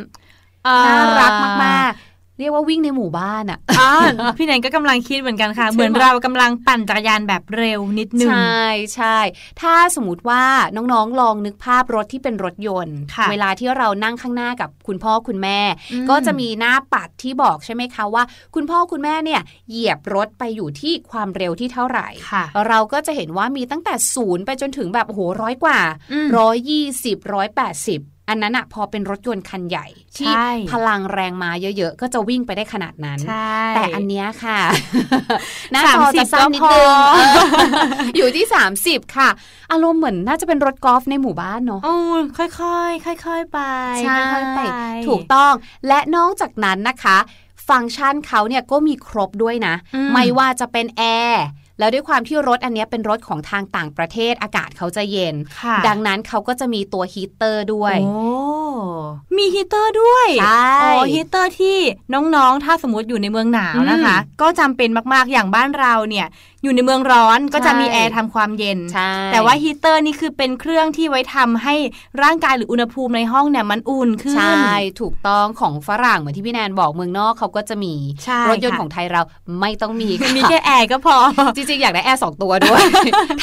[0.87, 1.33] น่ารัก
[1.67, 1.93] มาก
[2.39, 3.91] เรียกว่าวิ่งในหมู่บ้านอะอ่า
[4.39, 8.63] พี่แนนก็กำลังคิดเหมือนกันค่ะ เหมือนเรากำลังปั่นจักรยานแบบเร็วนิดนึง ใช่
[8.95, 9.19] ใช่
[9.61, 10.45] ถ้าสมมติว่า
[10.77, 15.59] น้องๆลองนึกภาพรถที่เป็นรถยนต์ค่ะเวลาที่เรานั่งข้างหน้ากับคุณพ่อคุณแม่
[15.93, 18.23] อืมก็จะมีหน้าปัดที่บอกใช่ไหมคะว่า
[18.55, 25.81] คุณพ่อคุณแม่เนี่ยเหยียบรถไปอยู่ที่ความเร็วที่เท่าไหร่ค่ะเราก็จะเห็นว่ามีตั้งแต่ศูนย์ไปจนถึงแบบโอ้โหร้อยกว่า
[26.13, 34.59] อืมร้อยยี่สิบร้อยแปดสิบ อันนั้นอะพอเป็นรถยนต์คันใหญ่ ที่ใช่พลังแรงม้าเยอะๆ ก็จะวิ่งไปได้ขนาดนั้นใช่แต่อันเนี้ยค่ะ
[35.73, 37.37] หน้าจอ30จะสั้นนิดก็พนึองเออ
[38.17, 38.47] อยู่ที่
[38.81, 39.29] 30 ค่ะ
[39.73, 41.97] อารมณ์เหมือนน่าจะเป็นรถกอล์ฟในหมู่บ้านเนาะโอ้
[42.39, 42.49] ค่อ
[42.89, 43.61] ยๆ ค่อยๆ ไป
[44.05, 44.61] ใช่ค่อยๆไป
[45.09, 45.53] ถูกต้อง
[45.89, 47.19] และนอกจากนั้นนะคะ
[47.69, 51.45] ฟังก์ชันเขาเนี่ยก็มีครบด้วยนะอืมไม่ว่าจะเป็นแอร์
[51.79, 58.19] แล้วด้วยความที่รถอันเนี้ยเป็นรถของทางต่างประเทศอากาศเขาจะเย็นค่ะดังนั้นเขาก็จะมีตัวฮีตเตอร์ด้วยโอ้
[59.37, 61.79] มีฮีตเตอร์ด้วยใช่โอ้ฮีตเตอร์ที่
[62.15, 66.27] น้องๆ ถ้าสมมติอยู่ในเมืองหนาวนะคะ ก็จำเป็นมากๆอย่างบ้านเราเนี่ย
[66.65, 71.75] อยู่ในเมืองร้อนก็จะมีแอร์ทำความเย็นใช่แต่ว่าฮีตเตอร์นี่คือเป็นเครื่องที่ไว้ทำให้
[72.23, 79.23] ร่างกายหรืออุณหภูมิในห้องเนี่ยมันอุ่นขึ้น ใช่ ถูกต้องของฝรั่งเหมือนที่พี่แนนบอกเมืองนอกเขาก็จะมีใช่รถยนต์ค่ะของไทยเรา
[79.61, 81.17] ไม่ต้องมีค่ะมีแค่แอร์ก็พอ
[81.57, 82.83] จริงๆ อยากได้แอร์สองตัวด้วย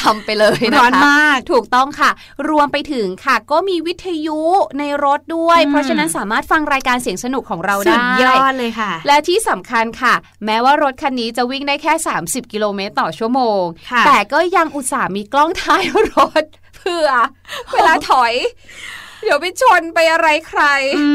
[0.02, 2.10] ทำไปเลยนะคะร้อนมาก ถูกต้องค่ะ
[2.48, 4.40] รวมไปถึงค่ะ ก็มีวิทยุ
[4.78, 11.92] ในรถด้วยอืมเพราะฉะนั้นสามารถฟังรายการเสียงสนุกของเราสุได้ดยอดเลยค่ะ และที่สำคัญค่ะ แม้ว่ารถคันนี้จะวิ่งได้แค่
[12.24, 15.82] 30 กิโลเมตรต่อชั่วโมงค่ะแต่ก็ยังอุตส่าห์มีกล้องท้าย
[16.16, 16.44] รถ
[16.76, 17.06] เพื่อ
[17.72, 18.34] เวลาถอย
[19.24, 20.62] เดี๋ยวไปชนไปอะไรใคร
[20.98, 21.06] อื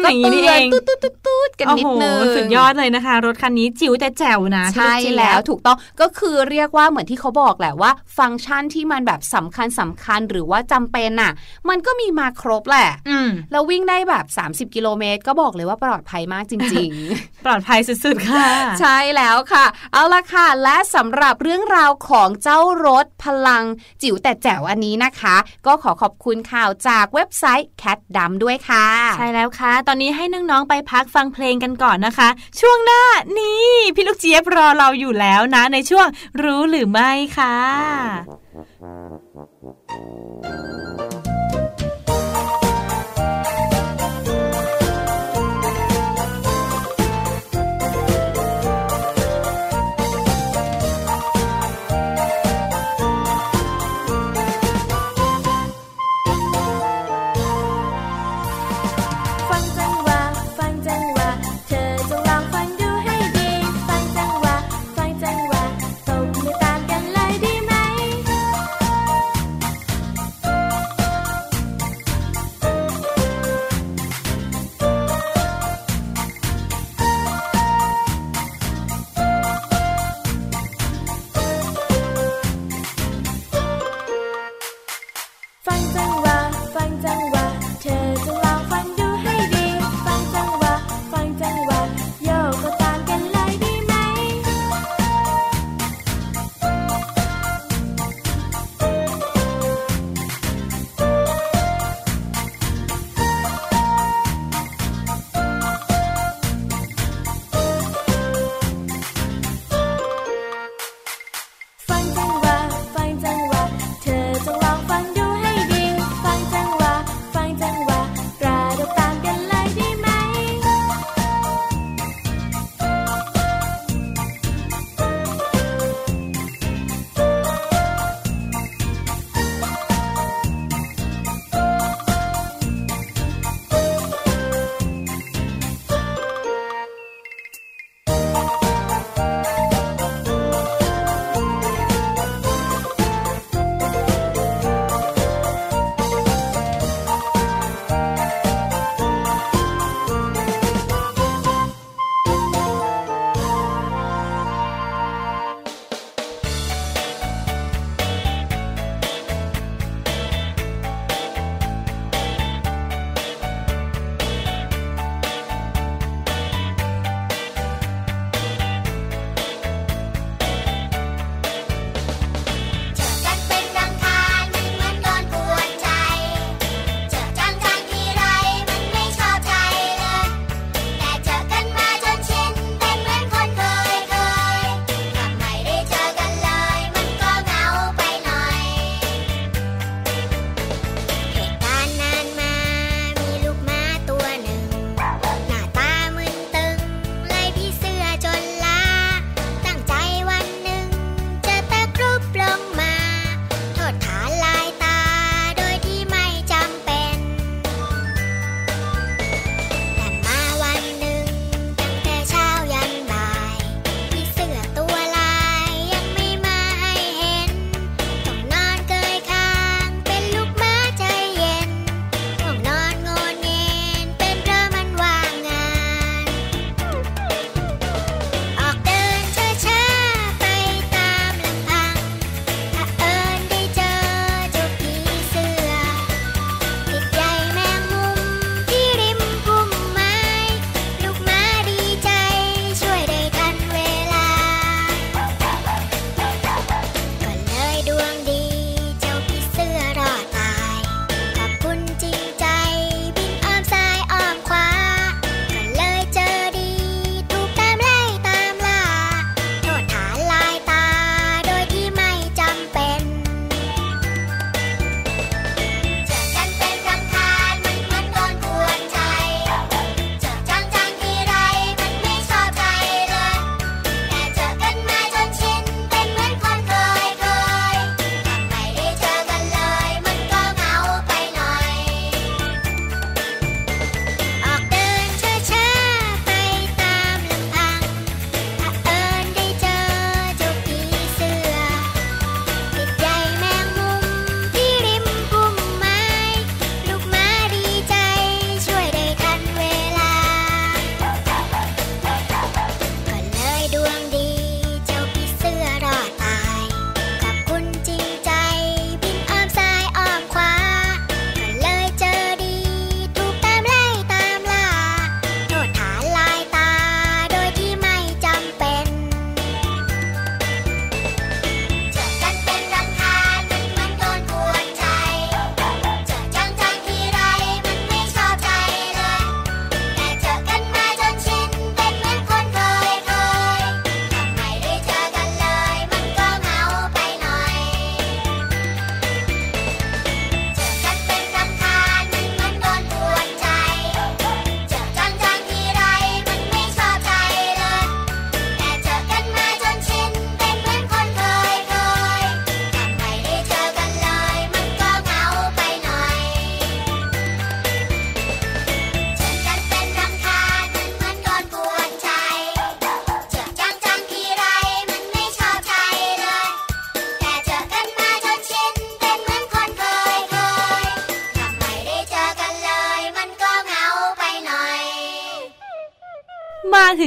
[0.00, 11.32] มอก็ย่างนี้เตืนี่อเอนงตูดตูดตูดตูดกันนิดนึงโอ้โหสุดยอดเลยนะคะ รถคันนี้จิ๋วแต่แจ๋วนะใช่พี่กเจี๊ยบแล้วถูกต้องก็คือเรียกว่าเหมือนที่เขาบอกแหละว่า ฟังก์ชันที่มันแบบสำคัญสำคัญหรือว่าจำเป็นน่ะ
[11.68, 18.48] มันก็มีมาครบแหละอืมแล้ววิ่งได้แบบ 30 กิโลเมตร ก็บอกเลยว่าปลอดภัยมากจริง ๆ ปลอดภัยสุดๆค่ะ
[18.80, 23.64] ใช่แล้วค่ะ เอาละค่ะ และสำหรับเรื่องราวของเจ้ารถพลัง
[24.02, 28.86] จิ๋วแต่แจ๋วอันนี้นะคะ ก็ขอขอบคุณข่าวจากเว็บไซต์แคทดำด้วยค่ะ
[29.16, 32.28] ใช่แล้วค่ะ ตอนนี้ให้น้องๆไปพักฟังเพลงกันก่อนนะคะ
[32.60, 33.02] ช่วงหน้า
[33.38, 36.06] นี่พี่ลูกเจี๊ยบรอเราอยู่แล้วนะ ในช่วง
[36.42, 37.58] รู้หรือไม่ค่ะ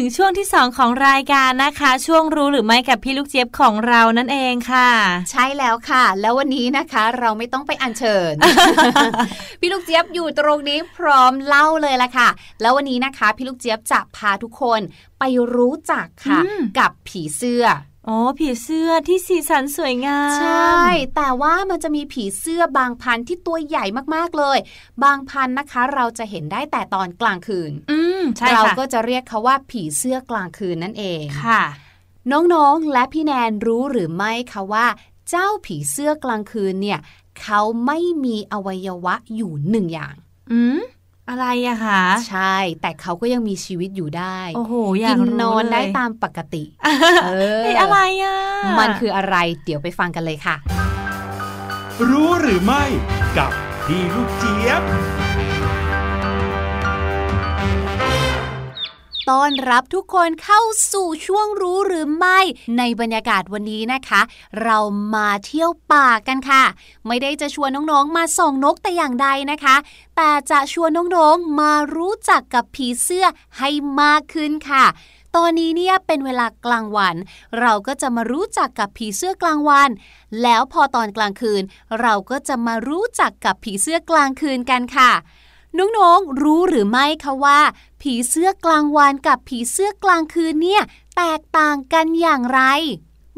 [0.06, 4.89] งช่วงที่สองของรายการนะคะ ช่วงรู้หรือไม่กับพี่ลูกเจี๊ยบของเรานั่นเองค่ะ
[5.32, 8.34] ใช่แล้วค่ะ แล้ววันนี้นะคะเราไม่ต้องไปอัญเชิญ
[9.60, 12.30] พี่ลูกเจี๊ยบอยู่ตรงนี้พร้อมเล่าเลยละค่ะ
[12.62, 14.82] แล้ววันนี้นะคะ พี่ลูกเจี๊ยบจะพาทุกคน
[15.20, 15.24] ไป
[15.56, 17.66] รู้จักค่ะอืมกับผีเสื้อ
[18.08, 20.80] อ๋อผีเสื้อที่สีสันสวยงาม ใช่
[21.16, 23.86] แต่ว่ามันจะมีผีเสื้อบางพันธุ์ที่ตัวใหญ่
[24.16, 24.58] มากๆเลย
[25.03, 31.64] บางพันธุ์นะคะ เราจะเห็นได้แต่ตอนกลางคืน อืมใช่เราค่ะก็จะเรียกเขาว่าผีเสื้อกลางคืนนั่นเองค่ะ
[32.32, 34.86] น้องๆและพี่แนนรู้หรือไม่คะว่า
[35.30, 36.99] เจ้าผีเสื้อกลางคืนเนี่ย
[37.41, 40.16] เขาไม่มีอวัยวะอยู่หนึ่งอย่าง
[40.51, 40.80] อืม
[41.30, 46.63] อะไรอะคะ ใช่ แต่เขาก็ยังมีชีวิตอยู่ได้ โอ้โหอยากิกนรู้นอนเลยได้ตามปกติ
[47.26, 48.36] เออเฮ้ยอะไรอะ
[48.80, 50.55] มันคืออะไรเดี๋ยวไปฟังกันเลยค่ะ
[52.09, 52.84] รู้หรือไม่
[53.38, 53.51] กับ
[53.86, 54.82] พี่ลูกเจี๊ยบ
[59.30, 60.61] ต้อนรับทุกคนเข้า
[60.93, 62.39] สู่ช่วงรู้หรือไม่
[62.78, 64.21] ในบรรยากาศวันนี้นะคะ
[64.63, 64.78] เรา
[65.15, 66.63] มาเที่ยวป่ากันค่ะ
[67.07, 69.76] ไม่ได้จะชวนน้องๆมาส่องนกแต่อย่างใดนะคะ
[70.15, 73.26] แต่จะชวนน้องๆมารู้จักกับผีเสื้อ
[73.57, 73.69] ให้
[74.01, 74.86] มากขึ้นค่ะ
[75.36, 77.15] ตอนนี้เนี่ยเป็นเวลากลางวัน
[77.59, 79.89] เราก็จะมารู้จักกับผีเสื้อกลางวัน
[80.41, 81.63] แล้วพอตอนกลางคืน
[82.01, 85.11] เราก็จะมารู้จักกับผีเสื้อกลางคืนกันค่ะ
[85.80, 87.59] น้องๆ รู้หรือไม่คะว่า
[88.01, 90.84] ผีเสื้อกลางวันกับผีเสื้อกลางคืนเนี่ย
[91.17, 92.61] แตกต่างกันอย่างไร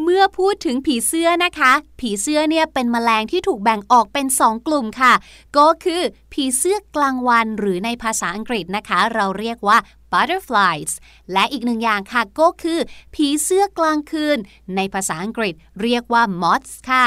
[0.04, 5.14] เมื่อพูดถึงผีเสื้อนะคะ ผีเสื้อเนี่ยเป็นแมลงที่ถูกแบ่งออกเป็น 2 กลุ่มค่ะ
[5.58, 6.02] ก็คือ
[6.34, 9.78] ผีเสื้อกลางวันหรือในภาษาอังกฤษนะคะ เราเรียกว่า
[10.12, 10.92] butterflies
[11.34, 12.80] และอีกหนึ่งอย่างค่ะก็คือ
[13.16, 14.38] ผีเสื้อกลางคืน
[14.76, 17.06] ในภาษาอังกฤษเรียกว่า moths ค่ะ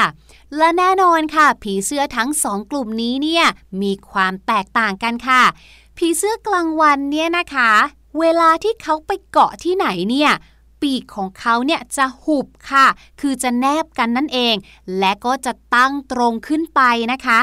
[0.57, 3.45] และแน่นอนค่ะ ผีเสื้อทั้งสองกลุ่มนี้เนี่ย
[3.81, 5.43] มีความแตกต่างกันค่ะ
[5.97, 7.71] ผีเสื้อกลางวันเนี่ยนะคะ
[8.19, 10.31] เวลาที่เขาไปเกาะที่ไหนเนี่ย
[10.81, 12.87] ปีกของเขาเนี่ยจะหุบค่ะ
[13.21, 14.55] คือจะแนบกันนั่นเอง
[14.99, 17.39] และก็จะตั้งตรงขึ้นไปนะคะ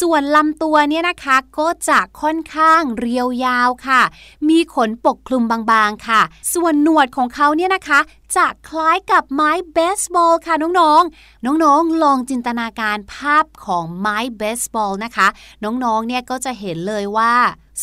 [0.00, 4.02] ส่วนลำตัวเนี่ยนะคะก็จะค่อนข้างเรียวยาวค่ะ
[4.48, 6.20] มีขนปกคลุมบางๆค่ะ
[6.54, 8.00] ส่วนหนวดของเขาเนี่ยนะคะ
[8.36, 15.28] จะคล้ายกับไม้เบสบอลค่ะน้องๆ น้องๆ ลองจินตนาการภาพของไม้เบสบอลนะคะ
[15.64, 17.34] น้องๆ เนี่ยก็จะเห็นเลยว่า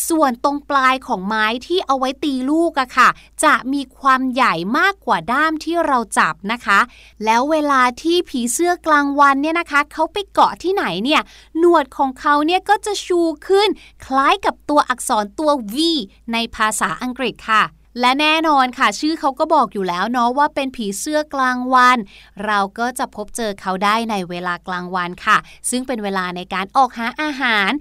[0.08, 3.10] ส่วนตรงปลายของไม้ที่เอาไว้ตีลูกอะค่ะ
[3.44, 6.80] จะมีความใหญ่มากกว่าด้ามที่เราจับนะคะ
[7.26, 11.22] แล้วเวลาที่ผีเสื้อกลางวันเนี่ยนะคะ เขาไปเกาะที่ไหนเนี่ย
[11.58, 13.70] หนวดของเขาเนี่ยก็จะชูขึ้น
[14.06, 15.76] คล้ายกับตัวอักษรตัว V
[16.34, 17.64] ในภาษาอังกฤษค่ะ
[18.02, 21.98] และแน่นอนค่ะ ชื่อเขาก็บอกอยู่แล้วเนาะว่าเป็นผีเสื้อกลางวัน
[22.46, 25.38] เราก็จะพบเจอเขาได้ในเวลากลางวันค่ะ
[25.70, 27.72] ซึ่งเป็นเวลาในการออกหาอาหาร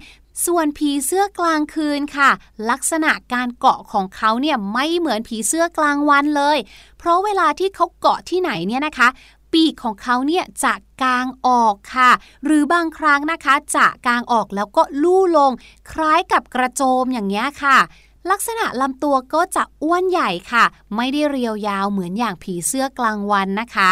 [0.45, 2.29] ส่วนผีเสื้อกลางคืนค่ะ
[2.69, 6.57] ลักษณะการเกาะของเขาเนี่ยไม่เหมือนผีเสื้อกลางวันเลย
[6.97, 9.07] เพราะเวลาที่เขาเกาะที่ไหนเนี่ยนะคะ
[9.53, 10.73] ปีกของเขาเนี่ยจะ
[11.03, 12.11] กางออกค่ะ
[12.45, 15.51] หรือบางครั้งนะคะจะกางออกแล้วก็ลู่ลง
[15.91, 17.77] คล้ายกับกระโจมอย่างเงี้ยค่ะ
[18.31, 20.65] ลักษณะลำตัวก็จะอ้วนใหญ่ค่ะ
[20.95, 23.91] ไม่ได้เรียวยาวเหมือนอย่างผีเสื้อกลางวันนะคะ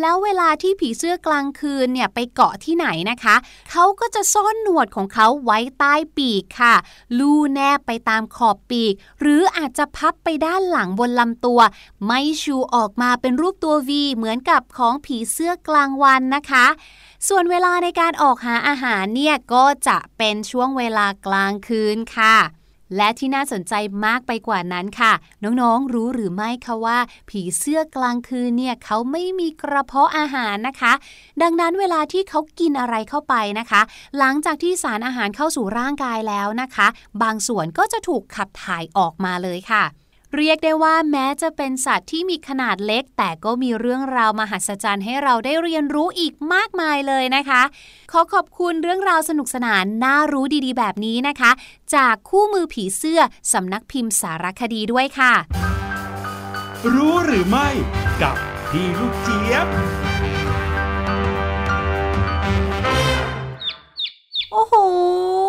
[0.00, 3.34] แล้วเวลาที่ผีเสื้อกลางคืนเนี่ยไปเกาะที่ไหนนะคะ
[3.70, 6.74] เขาก็จะซ่อนหนวดของเขาไว้ใต้ปีกค่ะ
[7.18, 11.60] ลู่แนบไปตามขอบปีก หรืออาจจะพับไปด้านหลังบนลำตัว
[12.06, 16.66] ไม่ชูออกมาเป็นรูปตัว V เหมือนกับของผีเสื้อกลางวันนะคะ
[17.28, 22.61] ส่วนเวลาในการออกหาอาหารเนี่ยก็จะเป็นช่วงเวลากลางคืนค่ะ
[22.96, 23.74] และที่น่าสนใจ
[24.06, 25.12] มากไปกว่านั้นค่ะ
[25.60, 30.92] น้องๆรู้หรือไม่คะว่า ผีเสื้อกลางคืนเนี่ยเขาไม่มีกระเพาะอาหารนะคะ
[31.42, 33.80] ดังนั้นเวลาที่เขากินอะไรเข้าไปนะคะ
[34.18, 36.86] หลังจากที่สารอาหารเข้าสู่ร่างกายแล้วนะคะ
[37.22, 39.84] บางส่วนก็จะถูกขับถ่ายออกมาเลยค่ะ
[40.38, 47.62] เรียกได้ว่าแม้จะเป็นสัตว์ที่มีขนาดเล็ก แต่ก็มีเรื่องราวมหัศจรรย์ให้เราได้เรียนรู้อีกมากมายเลยนะคะ
[48.12, 51.50] ขอขอบคุณเรื่องราวสนุกสนานน่ารู้ดีๆ แบบนี้นะคะ
[51.94, 53.20] จากคู่มือผีเสื้อ
[53.52, 55.32] สำนักพิมพ์สารคดีด้วยค่ะ
[56.94, 57.68] รู้หรือไม่
[58.22, 58.36] กับ
[58.70, 59.66] พี่ลูกเจี๊ยบ
[64.52, 65.41] โอ้โหได้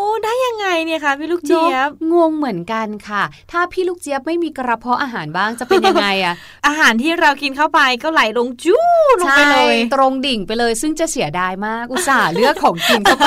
[0.45, 6.35] ยังไงเนี่ยคะพี่ลูกเจี๊ยบงงเหมือนกันค่ะ ถ้าพี่ลูกเจี๊ยบไม่มีกระเพาะอาหารบ้างจะเป็นยังไงอะ
[6.67, 8.83] อาหารที่เรากินเข้าไปก็ไหลลงจู้
[9.19, 13.25] ลงไปเลยใช่ตรงดิ่งไปเลย ซึ่งจะเสียดายมากอุตส่าห์เลือกของกินเข้าไป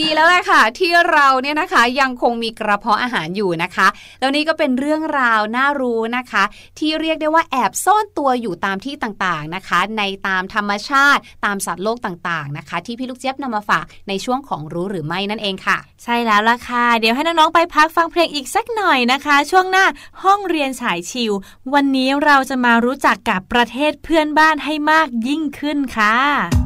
[0.00, 3.86] ดีแล้วแหละค่ะ ที่เราเนี่ยนะคะยังคงมีกระเพาะอาหารอยู่นะคะ
[4.20, 6.44] แล้วนี่ก็เป็นเรื่องราวน่ารู้นะคะ
[6.78, 19.86] ที่เรียกได้ว่าแอบซ่อนตัวอยู่ตามที่ต่างๆนะคะ ในตามธรรมชาติ ตามสัตว์โลกต่างๆนะคะ ที่พี่ลูกเจี๊ยบนำมาฝากในช่วงของรู้หรือไม่นั่นเองค่ะ ใช่แล้วละค่ะ เดี๋ยวให้น้องๆไปพักฟังเพลงอีกสักหน่อยนะคะ ช่วงหน้า
[20.22, 21.32] ห้องเรียนสายชิว
[21.74, 26.65] วันนี้เราจะมารู้จักกับประเทศเพื่อนบ้านให้มากยิ่งขึ้นค่ะ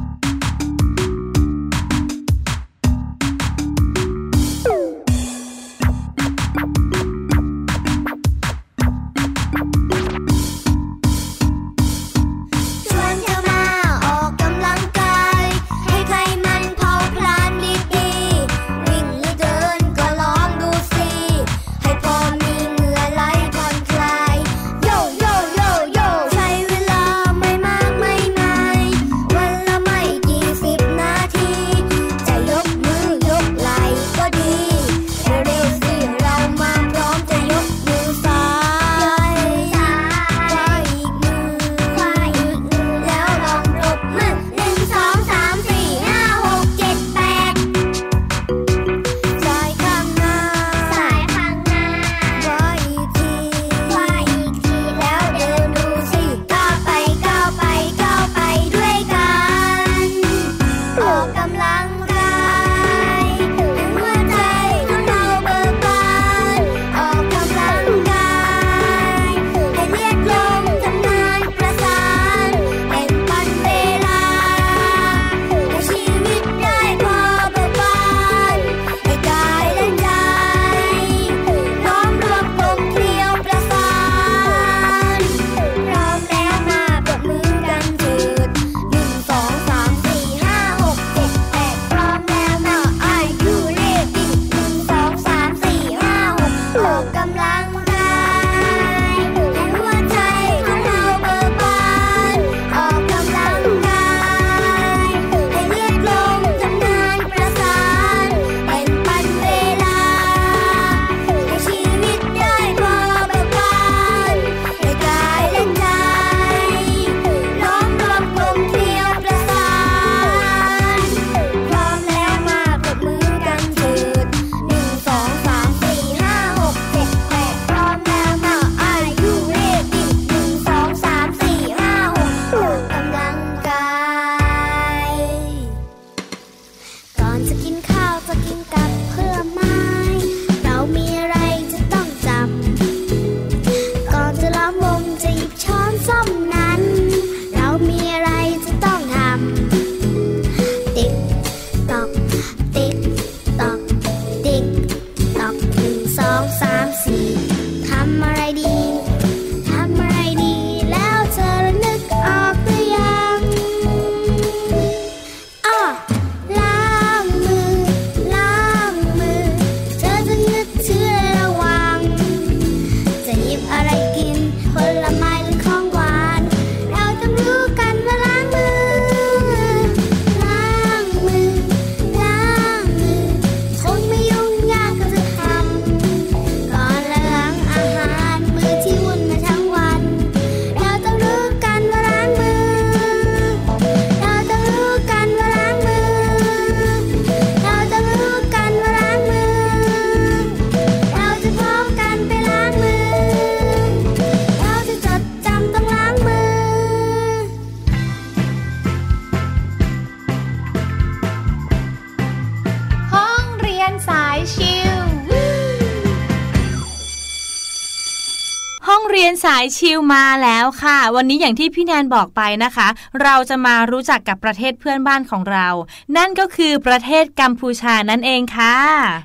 [219.61, 222.89] ายชิลมาแล้วค่ะ วันนี้อย่างที่พี่แนนบอกไปนะคะ
[223.23, 225.69] เราจะมารู้จักกับประเทศเพื่อนบ้านของเรา
[226.17, 228.75] นั่นก็คือประเทศกัมพูชานั่นเองค่ะ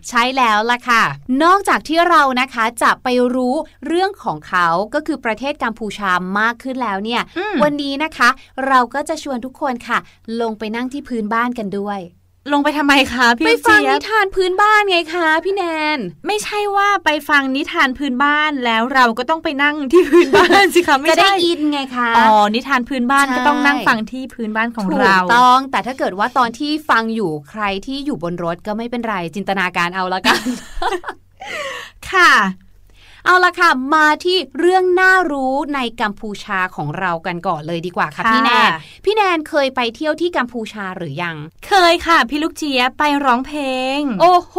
[0.10, 1.04] ใช้แล้วล่ะค่ะ
[1.44, 3.56] นอกจากที่เรานะคะจะไปรู้
[3.88, 7.22] เรื่องของเขาก็คือประเทศกัมพูชามากขึ้นแล้วเนี่ย
[7.64, 8.30] วันนี้นะคะ
[8.68, 10.00] เราก็จะชวนทุกคนค่ะ
[10.42, 12.00] ลงไปนั่งที่พื้นบ้านกันด้วย
[12.54, 15.64] ลงไปทำไมคะพี่เจี๊ยบไปฟังนิทานพื้นบ้านไงคะพี่แน
[15.98, 30.44] น ไม่ใช่ว่าไปฟังนิทานพื้นบ้านแล้วเราก็ต้องไปนั่งที่พื้นบ้านสิคะไม่ใช่จะได้ยินไงคะอ๋อนิทานพื้นบ้านก็ต้องนั่งฟังที่พื้นบ้านของเราถูกต้อง แต่ถ้าเกิดว่าตอนที่ฟังอยู่ใครที่อยู่บนรถก็ไม่เป็นไรจินตนาการเอาละกัน
[32.12, 32.32] ค่ะ
[33.26, 38.70] เอาละค่ะ มาที่เรื่องน่ารู้ในกัมพูชาของเรากันก่อนเลยดีกว่าค่ะพี่แนน
[39.06, 41.36] พี่แนนเคยไปเที่ยวที่กัมพูชาหรือยัง
[41.68, 43.62] เคยค่ะ พี่ลูกเจียไปร้องเพล
[43.98, 44.56] ง โอ้โห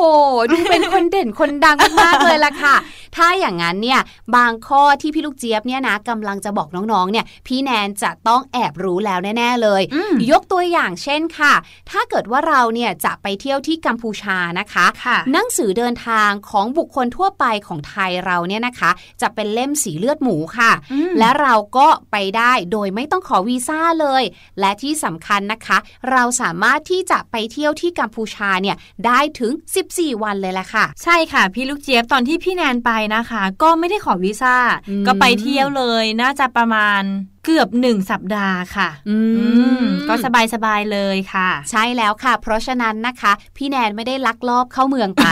[0.51, 2.77] ดูเป็นคนเด่นคนดังมากเลยล่ะค่ะ
[3.17, 4.01] ถ้าอย่างนั้นเนี่ย
[4.37, 9.83] บางข้อที่พี่ลูกเจี๊ยบเนี่ยนะกำลังจะบอกน้องๆเนี่ยพี่แนนจะต้องแอบรู้แล้วแน่ๆเลย
[10.31, 11.55] ยกตัวอย่างเช่นค่ะ
[11.91, 18.91] ถ้าเกิดว่าเราเนี่ยจะไปเที่ยวที่กัมพูชานะคะคะหนังสือเดินทางของบุคคลทั่วไปของไทยเราเนี่ยนะคะ
[19.23, 24.23] จะเป็นเล่มสีเลือดหมูค่ะอืมและเราก็ไปได้โดยไม่ต้องขอวีซ่าเลย
[24.61, 25.79] และที่สำคัญนะคะ
[26.11, 28.77] เราสามารถที่จะไปเที่ยวที่กัมพูชาเนี่ย
[29.07, 29.53] ได้ถึง
[29.89, 34.57] 14 วันเลยแหละค่ะ ใช่ค่ะ พี่ลูกเจี๊ยบตอนที่พี่แนนไปนะคะ ก็ไม่ได้ขอวีซ่า
[34.89, 37.03] อืมก็ไปเที่ยวเลยน่าจะประมาณ
[37.47, 39.47] เกือบหนึ่งสัปดาห์ค่ะ อือื
[39.83, 45.27] มก็สบายสบายๆเลยค่ะ ใช่แล้วค่ะ เพราะฉะนั้นนะคะ พี่แนนไม่ได้ลักลอบเข้าเมืองไป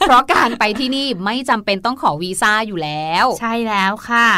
[0.00, 4.28] เพราะการไปที่นี่ไม่จำเป็นต้องขอวีซ่าอยู่แล้ว ใช่แล้วค่ะ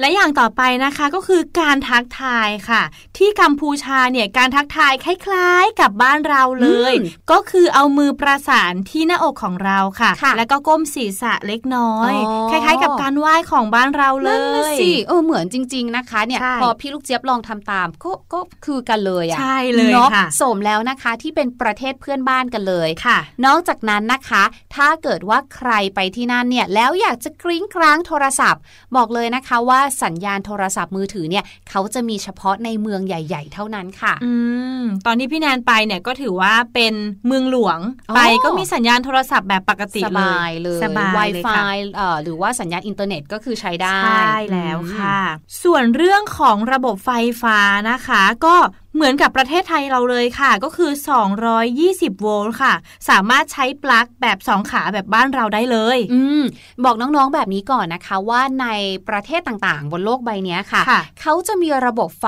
[0.00, 2.82] และอย่างต่อไปนะคะก็คือการทักทายค่ะ
[3.16, 24.42] ที่กัมพูชาเนี่ยการทักทายคล้ายๆกับบ้านเราเลยอืมก็คือเอามือประสานที่หน้าอกของเราค่ะค่ะแล้วก็ก้มศีรษะเล็กน้อยอ๋อคล้ายๆ กับการไหว้ของบ้านเราเลนั่นน่ะยสิเออเหมือนจริง ๆนะคะเนี่ยใช่พอพี่ลูกเจี๊ยบลองทำตามก็ก็คือกันเลยอะใช่เลยเนาะค่ะสมแล้วนะคะที่เป็นประเทศเพื่อนบ้านกันเลยค่ะ นอกจากนั้นนะคะ
[24.74, 28.62] ถ้าเกิดว่าใครไปที่นั่นเนี่ยแล้วอยากจะกริ้งกร้างโทรศัพท์
[28.96, 34.32] บอกเลยนะคะว่าสัญญาณโทรศัพท์มือถือเนี่ยเขาจะมีเฉพาะในเมืองใหญ่ ๆ เท่านั้นค่ะ อื
[34.80, 36.94] มตอนที่พี่แนนไปเนี่ยก็ถือว่าเป็น
[37.26, 37.78] เมืองหลวง
[38.10, 45.20] อ๋อไปก็มีสัญญาณโทรศัพท์แบบปกติเลยบายเลยสบายเลยค่ะ Wi-Fi เอ่อหรือว่าสัญญาณอินเทอร์เน็ตก็คือใช้ได้ใช่แล้วค่ะ
[45.62, 47.10] ส่วนเรื่องของระบบไฟ
[47.42, 47.58] ฟ้า
[47.90, 48.54] นะคะ ก็
[48.96, 50.90] เหมือนกับประเทศไทยเราเลยค่ะ ก็คือ
[51.56, 52.74] 220 โวลต์ค่ะ
[53.08, 56.42] สามารถใช้ปลั๊กแบบสองขาแบบบ้านเราได้เลย อืม
[56.84, 58.66] บอกน้องๆแบบนี้ก่อนนะคะว่าใน
[59.08, 62.26] ประเทศต่างๆ บนโลกใบเนี้ยค่ะค่ะเขาจะมีระบบไฟ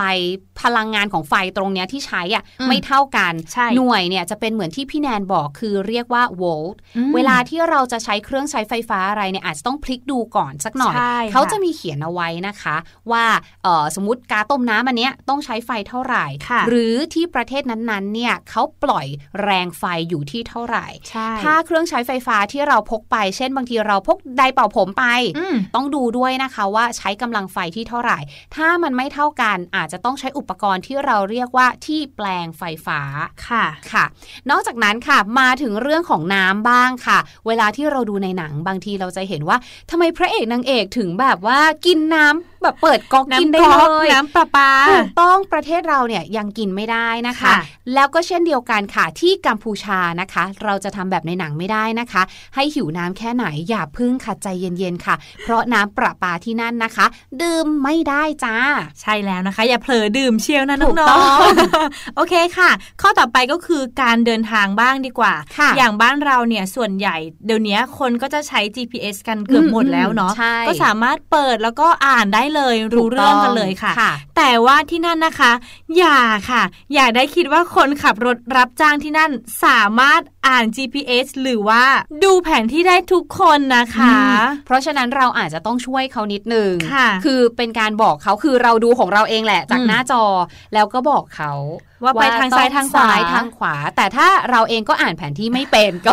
[0.60, 12.76] พลังงานของไฟตรงเนี้ยที่ใช้อะอืมไม่เท่ากันใช่หน่วยเนี่ยจะเป็นเหมือนที่พี่แนนบอกคือเรียกว่าโวลต์อืมเวลาที่เราจะใช้เครื่องใช้ไฟฟ้าอะไรเนี่ยอาจจะต้องพลิกดูก่อนสักหน่อยใช่ค่ะเขาจะมีเขียนเอาไว้นะคะ
[13.12, 13.24] ว่า
[13.62, 19.06] เอ่อสมมติกาต้มน้ำอันเนี้ยต้องใช้ไฟเท่าไหร่ค่ะหรือที่ประเทศนั้นๆเนี่ยเขาปล่อย
[19.42, 25.04] แรงไฟอยู่ที่เท่าไหร่ใช่ถ้าเครื่องใช้ไฟฟ้าที่เราพกไป เช่นบางทีเราพกไดร์เป่าผมไป
[25.38, 28.18] อืมต้องดูด้วยนะคะว่าใช้กำลังไฟที่เท่าไหร่
[28.56, 33.00] ถ้ามันไม่เท่ากันอาจจะต้องใช้อุปกรณ์ที่เราเรียกว่าที่แปลงไฟฟ้า
[33.48, 34.04] ค่ะค่ะ
[34.50, 39.56] นอกจากนั้นค่ะมาถึงเรื่องของน้ำบ้างค่ะ เวลาที่เราดูในหนังบางทีเราจะเห็นว่า
[39.90, 47.56] ทำไมพระเอกนางเอกถึงแบบว่ากินน้ำแบบเปิดก๊อกกินได้น้ำก๊เลอกยน้ำประปาถูกต้องประเทศเราเนี่ยยังกินไม่ได้นะคะค่ะ
[47.94, 52.22] แล้วก็เช่นเดียวกันค่ะที่กัมพูชานะคะ เราจะทำแบบในหนังไม่ได้นะคะ
[52.54, 57.06] ให้หิวน้ำแค่ไหนอย่าพึ่งค่ะใจเย็นๆค่ะ เพราะน้ำประปาที่นั่นนะคะ
[57.42, 58.56] ดื่มไม่ได้จ้า
[59.00, 62.70] ใช่แล้วนะคะ อย่าเผลอดื่มเชียวนะถูน้กต้อองงๆโอเคค่ะ
[63.00, 75.52] ข้อต่อไปก็คือการเดินทางบ้างดีกว่าค่ะอย่างบ้านเราเนี่ยส่วนใหญ่เดี๋ยวนี้คนก็จะใช้ GPS กันเกือบหมดแล้วเนาะใช่ก็สามารถเปิดแล้วก็อ่านได้เลยรู้เรื่องกันเลยค่ะค่ะแต่ว่าที่นั่นนะคะ
[75.98, 76.18] อย่า
[76.50, 76.62] ค่ะ
[76.94, 79.30] อย่าได้คิดว่าคนขับรถรับจ้างที่นั่น
[79.64, 81.84] สามารถอ่าน GPS หรือว่า
[82.24, 84.16] ดูแผนที่ได้ทุกคนนะคะ
[84.66, 90.24] เพราะฉะนั้นเราอาจจะต้องช่วยเขานิดนึงค่ะ คือเป็นการบอกเขาคือเราดูของเราเองแหละ จากอืมหน้าจอ
[90.74, 91.52] แล้วก็บอกเขา
[92.02, 96.12] ว่าไปทางซ้ายต้องทางขวาซ้ยทางขวา แต่ถ้าเราเองก็อ่านแผนที่ไม่เป็นก็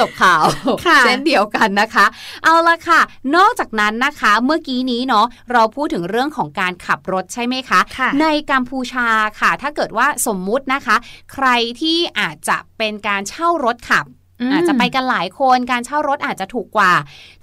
[0.00, 0.44] จบข่าว
[0.86, 2.06] ค่ะเช่นเดียวกันนะคะ
[2.44, 3.00] เอาละค่ะ
[3.36, 9.08] นอกจากนั้นนะคะเมื่อกี้นี้เนาะเราพูดถึงเรื่องของการขับรถใช่ไหมคะค่ะในกัมพูชา
[9.40, 10.96] ค่ะ ถ้าเกิดว่าสมมุตินะคะ
[11.32, 11.48] ใคร
[11.80, 14.06] ที่อาจจะเป็นการเช่ารถขับ
[14.40, 16.92] อืมอาจจะไปกันหลายคนการเช่ารถอาจจะถูกกว่า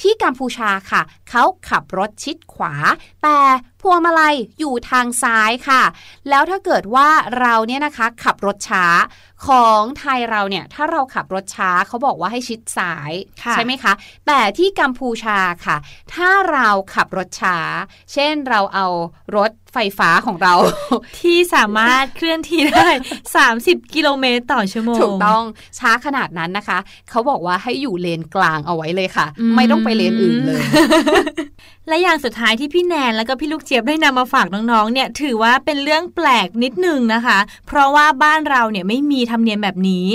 [0.01, 2.73] ที่กัมพูชาค่ะ เขาขับรถชิดขวา
[3.23, 3.39] แต่
[3.81, 5.83] พวงมาลัยอยู่ทางซ้ายค่ะ
[6.29, 7.09] แล้วถ้าเกิดว่า
[7.39, 8.85] เราเนี่ยนะคะขับรถช้า
[9.47, 13.11] ของไทยเราเนี่ยถ้าเราขับรถช้าเขาบอกว่าให้ชิดซ้าย
[13.43, 13.93] ค่ะใช่ไหมคะ
[14.27, 15.77] แต่ที่กัมพูชาค่ะ
[16.13, 17.57] ถ้าเราขับรถช้า
[18.13, 18.87] เช่นเราเอา
[19.37, 20.53] รถไฟฟ้าของเรา
[21.19, 22.89] ที่สามารถเคลื่อนที่ได้
[23.41, 25.43] 30 กิโลเมตรต่อชั่วโมงถูกต้อง
[25.79, 26.77] ช้าขนาดนั้นนะคะ
[27.09, 30.63] เขาบอกว่าให้อยู่เลนกลางเอาไว้เลยค่ะอืมไม่ต้องไปเลนอื่นเลย
[31.91, 40.07] และอย่างสุดท้ายที่พี่แนนแล้วก็พี่ลูกเจี๊ยบได้นำมาฝากน้องๆ เนี่ยถือว่าเป็นเรื่องแปลกนิดนึงนะคะ เพราะว่าบ้านเราเนี่ยไม่มีธรรมเนียมแบบนี้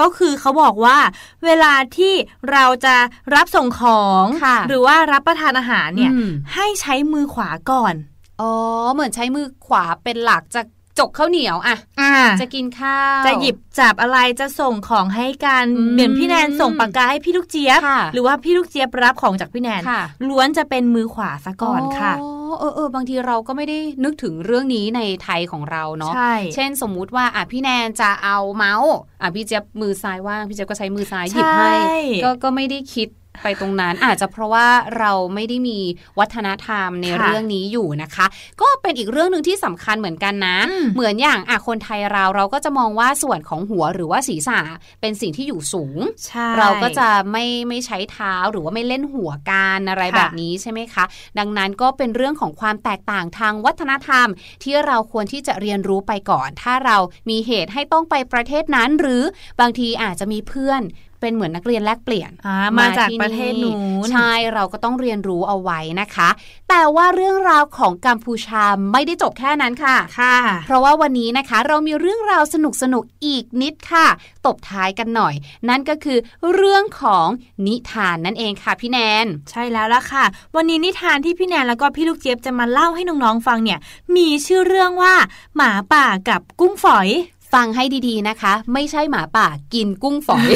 [0.00, 0.98] ก็คือเขาบอกว่า
[1.44, 2.14] เวลาที่
[2.52, 2.94] เราจะ
[3.34, 7.94] รับส่งของค่ะหรือว่ารับประทานอาหารเนี่ยอืมให้ใช้มือขวาก่อน
[8.40, 8.52] อ๋อ
[8.92, 10.62] เหมือนใช้มือขวาเป็นหลักจะ
[10.98, 33.08] จกข้าวเหนียวอะอ่าจะกินข้าว จะหยิบจับอะไรจะส่งของให้กันอืมเหมือนพี่แนนส่งปากกาให้พี่ลูกเจี๊ยบค่ะหรือว่าพี่ลูกเจี๊ยบรับของจากพี่แนนค่ะล้วนจะเป็นมือขวาซะก่อนค่ะอ๋อเออเออบางทีเราก็ไม่ได้นึกถึงเรื่องนี้ในไทยของเราเนาะใช่เช่นสมมุติว่าอะพี่แนนจะเอาเมาส์อะพี่เจี๊ยบมือซ้ายว่างพี่เจี๊ยบก็ใช้มือซ้ายหยิบให้ใช่ก็ก็ไม่ได้คิด
[33.42, 34.66] ไปตรงนั้นอาจจะเพราะว่า
[34.98, 35.78] เราไม่ได้มี
[36.18, 38.26] วัฒนธรรมในค่ะเรื่องนี้อยู่นะคะ
[38.60, 44.58] ก็เป็นอีกเรื่องหนึ่งที่สำคัญเหมือนกันนะอืมเหมือนอย่างอะคนไทยเราเราก็จะมองว่าส่วนของหัวหรือว่าศีรษะ
[45.00, 51.04] เป็นสิ่งที่อยู่สูงใช่เราก็จะไม่ไม่ใช้เท้าหรือว่าไม่เล่นหัวการอะไรค่ะแบบนี้ใช่ไหมคะ
[51.38, 54.28] ดังนั้นก็เป็นเรื่องของความแตกต่างทางวัฒนธรรม
[54.62, 56.96] ที่เราควรที่จะเรียนรู้ไปก่อน ถ้าเรา
[57.30, 59.22] มีเหตุให้ต้องไปประเทศนั้น หรือ
[59.60, 60.82] บางทีอาจจะมีเพื่อน
[61.20, 66.28] เป็นเหมือนนักเรียนแลกเปลี่ยนอ่ามาจากที่ประเทศนู้นใช่เราก็ต้องเรียนรู้เอาไว้นะคะ
[66.68, 68.62] แต่ว่าเรื่องราวของกัมพูชา
[68.92, 74.06] ไม่ได้จบแค่นั้นค่ะค่ะ เพราะว่าวันนี้นะคะเรามีเรื่องราวสนุกสนุกๆอีกนิดค่ะ
[74.46, 75.34] ตบท้ายกันหน่อย
[75.68, 76.18] นั่นก็คือ
[76.54, 77.26] เรื่องของ
[77.66, 80.24] นิทานนั่นเองค่ะพี่แนน ใช่แล้วล่ะค่ะ
[80.56, 83.78] วันนี้นิทานที่พี่แนนแล้วก็พี่ลูกเจี๊ยบจะมาเล่าให้น้องๆฟังเนี่ย
[84.16, 85.14] มีชื่อเรื่องว่า
[85.56, 87.08] หมาป่ากับกุ้งฝอย
[87.52, 90.46] ฟังให้ดีๆนะคะ ไม่ใช่หมาป่ากินกุ้งฝอย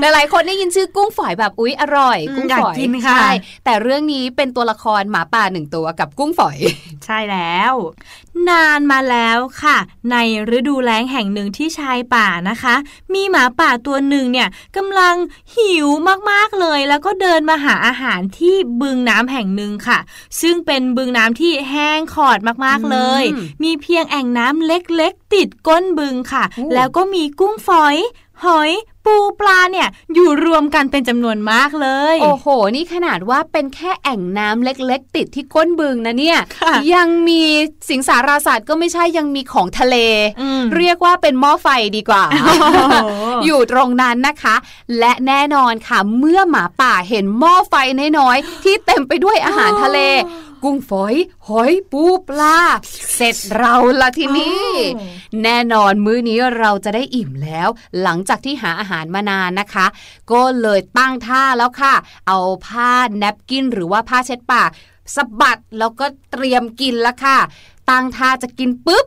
[0.00, 3.28] หลายๆคนได้ยินชื่อกุ้งฝอยแบบอุ๊ยอร่อยอืมกุ้งอยากฝอยกินค่ะใช่
[3.64, 6.58] แต่เรื่องนี้เป็นตัวละครหมาป่าหนึ่งตัวกับกุ้งฝอย
[7.06, 7.74] ใช่แล้ว
[8.50, 9.76] นานมาแล้วค่ะ
[10.10, 10.16] ใน
[10.56, 12.74] ฤดูแล้งแห่งหนึ่งที่ชายป่านะคะ
[13.14, 15.14] มีหมาป่าตัวหนึ่งเนี่ยกำลัง
[15.56, 15.88] หิว
[16.30, 19.98] มากๆเลย แล้วก็เดินมาหาอาหารที่บึงน้ำแห่งหนึ่งค่ะ
[20.40, 27.96] ซึ่งเป็นบึงน้ำที่แห้งขอดมากๆเลยอืมมีเพียงแอ่งน้ำเล็กๆ ติดก้นบึงค่ะโอ้แล้วก็มีกุ้งฝอย
[28.44, 28.70] หอย
[29.04, 37.42] ปูปลาเนี่ยอยู่รวมกันเป็นจำนวนมากเลย โอ้โห นี่ขนาดว่าเป็นแค่แอ่งน้ำเล็ก ๆ ติดที่ก้นบึงนะเนี่ยค่ะยังมี
[37.90, 39.96] สิงสาราสัตว์ก็ไม่ใช่ยังมีของทะเล
[40.40, 43.08] อืมเรียกว่าเป็นหม้อไฟดีกว่าโอ้โห
[43.44, 44.54] อยู่ตรงนั้นนะคะ
[44.98, 47.74] และแน่นอนค่ะ เมื่อหมาป่าเห็นหม้อไฟ
[48.18, 49.98] น้อยๆที่เต็มไปด้วยอาหารทะเล
[50.64, 51.14] กุ้งฝอย
[51.48, 52.58] หอยปูปลา
[53.14, 54.66] เสร็จเราละทีนี้
[55.42, 57.68] แน่นอนมื้อนี้เราจะได้อิ่มแล้ว
[58.02, 59.86] หลังจากที่หาอาหารมานานนะคะ
[60.32, 61.94] ก็เลยตั้งท่าแล้วค่ะ
[62.28, 64.70] เอาผ้าแนปกินหรือว่าผ้าเช็ดปาก
[65.14, 67.38] สะบัดแล้วก็เตรียมกินแล้วค่ะ
[67.90, 69.06] ตั้งท่าจะกินปุ๊บ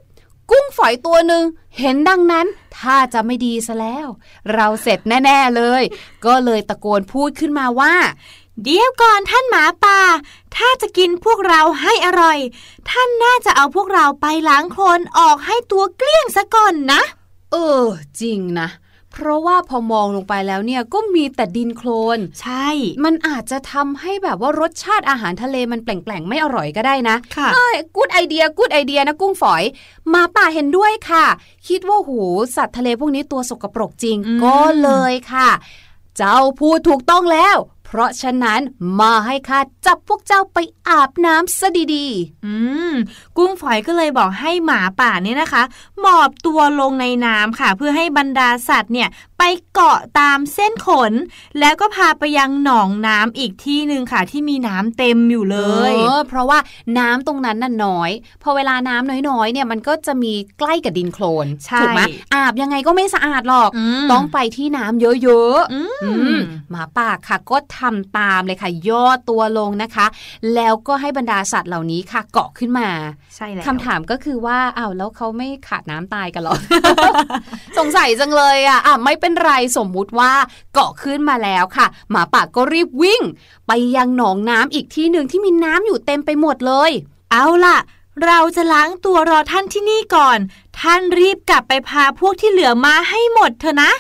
[0.51, 1.43] กุ้งฝอยตัวหนึ่ง
[1.80, 2.47] เห็นดังนั้น
[2.78, 4.08] ท่าจะไม่ดีซะแล้ว
[4.53, 5.84] เราเสร็จแน่ ๆเลย
[6.26, 7.93] ก็เลยตะโกนพูดขึ้นมาว่า
[8.64, 9.99] เดี๋ยวก่อนท่านหมาป่า
[10.55, 12.38] ถ้าจะกินพวกเราให้อร่อย
[12.89, 17.01] ท่านน่าจะเอาพวกเราไปล้างโคลนออกให้ตัวเกลี้ยงซะก่อนนะ
[17.51, 17.86] เออ
[18.22, 18.70] จริงนะ
[19.12, 22.68] เพราะว่าพอมองลงไปแล้วเนี่ยก็มีแต่ดินโคลน ใช่
[23.05, 29.64] มันอาจจะทำให้แบบว่ารสชาติอาหารทะเลมันแปลงๆไม่อร่อยก็ได้นะค่ะเอ้ยกูดไอเดียกูดไอเดียนะกุ้งฝอย
[30.14, 31.26] มาป่าเห็นด้วยค่ะ
[31.68, 32.22] คิดว่าหู
[32.55, 35.49] สัตว์ทะเลพวกนี้ตัวสกปรกจริงอืมก็เลยค่ะ
[36.18, 37.55] เจ้าพูดถูกต้องแล้ว
[37.88, 38.61] เพราะฉะนั้น
[38.99, 40.57] มาให้ข้าจับพวกเจ้าไป
[40.88, 42.53] อาบน้ำซะดีๆ อื
[42.91, 42.93] ม
[43.38, 45.63] กุ้งฝอยก็เลยบอกให้หมาป่าเนี่ยนะคะ
[45.99, 51.13] หมอบตัวลงในน้ำค่ะ เพื่อให้บรรดาสัตว์เนี่ย ไปเกาะตามเส้นขน
[51.59, 55.59] แล้วก็พาไปยังหนองน้ำอีกที่หนึ่งค่ะ ที่มีน้ำเต็มอยู่ๆเล
[55.91, 56.59] ยออเพราะว่า
[56.99, 58.11] น้ำตรงนั้นน่ะน้อย
[58.43, 62.01] พอเวลาน้ำน้อยๆ เนี่ยมันก็จะมีใกล้กับดินโคลนใช่ถูกไหม
[62.33, 70.05] อาบยังไงก็ไม่สะอาดหรอกอืมต้องไปที่น้ำเยอะๆอืมอืมหมาป่าค่ะก็ทำตามเลยค่ะ ย่อตัวลงนะคะ
[70.55, 72.89] แล้วก็ให้บรรดาสัตว์เหล่านี้ค่ะ เกาะขึ้นมา
[73.35, 76.55] ใช่แล้วคำถามก็คือว่าอ้าวแล้วเขาไม่ขาดน้ำตายกันเหรอ
[77.77, 80.34] สงสัยจังเลยอะอะไม่เป็น็นไรสมมุติว่า
[80.73, 83.21] เกาะขึ้นมาแล้วค่ะ หมาป่าก็รีบวิ่ง
[83.67, 86.91] ไปยังหนองน้ำอีกที่หนึ่งที่มีน้ำอยู่เต็มไปหมดเลย
[87.32, 87.78] เอาล่ะ
[88.25, 90.39] เราจะล้างตัวรอท่านที่นี่ก่อน
[90.80, 93.91] ท่านรีบกลับไปพาพวกที่เหลือมาให้หมดเถอะนะ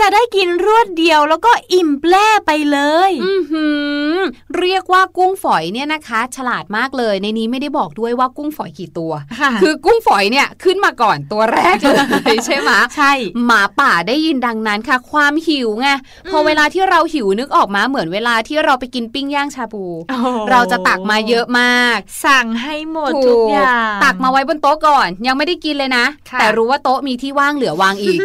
[0.00, 2.78] จะได้กินรวดเดียวแล้วก็อิ่มแปร่ไปเล
[3.08, 3.66] ย อือหื
[4.12, 4.14] อ
[4.58, 11.88] เรียกว่ากุ้งฝอยเนี่ยนะคะ ฉลาดมากเลยในนี้ไม่ได้บอกด้วยว่ากุ้งฝอยกี่ตัวค่ะคือกุ้งฝอยเนี่ยขึ้นมาก่อนตัวแรกเล
[12.34, 13.12] ยใช่ไหมใช่
[13.44, 15.88] หมาป่าได้ยินดังนั้นค่ะ ความหิวไง
[16.30, 28.18] พอเวลาที่เราหิวนึกออกมาเหมือนเวลาที่เราไปกินปิ้งย่างชาบูโอ้โหเราจะตักมาเยอะมาก สั่งให้หมดทุกอย่างตักมาไว้บนโต๊ะก่อน ยังไม่ได้กินเลยนะค่ะแต่รู้ว่าโต๊ะมีที่ว่างเหลือวางอีก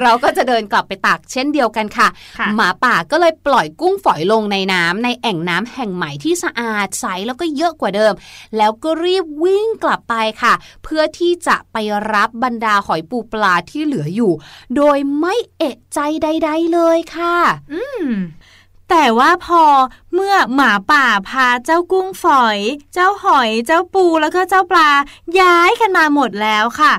[0.00, 8.12] เราก็จะเดินกลับไปตักเช่นเดียวกันค่ะค่ะ หมาป่าก็เลยปล่อยกุ้งฝอยลงในน้ำในแอ่งน้ำแห่งใหม่ที่สะอาดใสแล้วก็เยอะกว่าเดิม
[8.56, 11.76] แล้วก็รีบวิ่งกลับไปค่ะ เพื่อที่จะไป
[12.12, 14.32] รับบรรดาหอยปูปลาที่เหลืออยู่
[14.76, 17.36] โดยไม่เอะใจใด ๆ เลยค่ะ
[17.72, 18.06] อืม
[18.90, 19.62] แต่ว่าพอ
[20.14, 22.58] เมื่อหมาป่าพาเจ้ากุ้งฝอย
[22.92, 24.90] เจ้าหอย เจ้าปูแล้วก็เจ้าปลา
[25.40, 26.92] ย้ายกันมาหมดแล้วค่ะ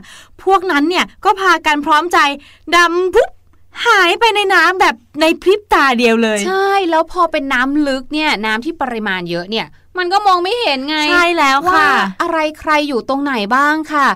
[0.44, 2.18] พวกนั้นเนี่ยก็พากันพร้อมใจ
[2.76, 3.30] ดำปุ๊บ
[3.86, 9.67] หายไปในน้ำแบบในพริบตาเดียวเลย ใช่แล้วพอเป็นน้ำลึกเนี่ยน้ำที่ปริมาณเยอะเนี่ย
[9.97, 14.07] มันก็มองไม่เห็นไง ใช่แล้วว่าค่ะ อะไรใครอยู่ตรงไหนบ้างค่ะ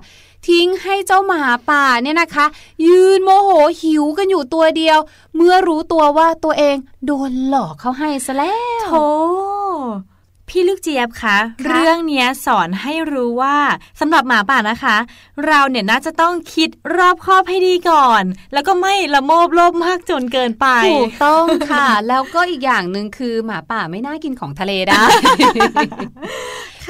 [0.48, 2.46] ทิ้งให้เจ้าหมาป่าเนี่ยนะคะ
[2.88, 3.50] ยืนโมโห
[3.82, 5.00] หิวกันอยู่ตัวเดียว
[5.36, 6.76] เมื่อรู้ตัวว่าตัวเอง
[7.06, 8.92] โดนหลอกเขาให้ซะแล้วโถ
[10.50, 13.58] พี่ลูกเจี๊ยบคะเรื่องเนี้ยสอนให้รู้ว่า
[14.00, 14.98] สำหรับหมาป่านะคะ
[15.46, 18.24] เราเนี่ยน่าจะต้องคิดรอบคอบให้ดีก่อน
[18.54, 25.04] แล้วก็ไม่ละโมบโลภมากจนเกินไปถูกต้องค่ะ แล้วก็อีกอย่างหนึ่งคือหมาป่าไม่น่ากินของทะเลได้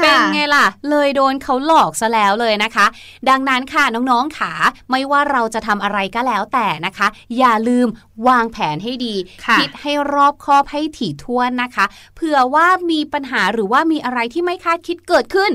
[0.03, 2.85] เป็นไงล่ะ เลยโดนเขาหลอกซะแล้วเลยนะคะ
[3.29, 4.51] ดังนั้นค่ะน้องๆขา
[4.91, 7.87] ไม่ว่าเราจะทำอะไรก็แล้วแต่นะคะ อย่าลืม
[8.27, 9.15] วางแผนให้ดี
[9.45, 11.85] ค่ะคิดให้รอบคอบให้ถี่ถ้วนนะคะ
[12.15, 15.51] เผื่อว่ามีปัญหาหรือว่ามีอะไรที่ไม่คาดคิดเกิดขึ้น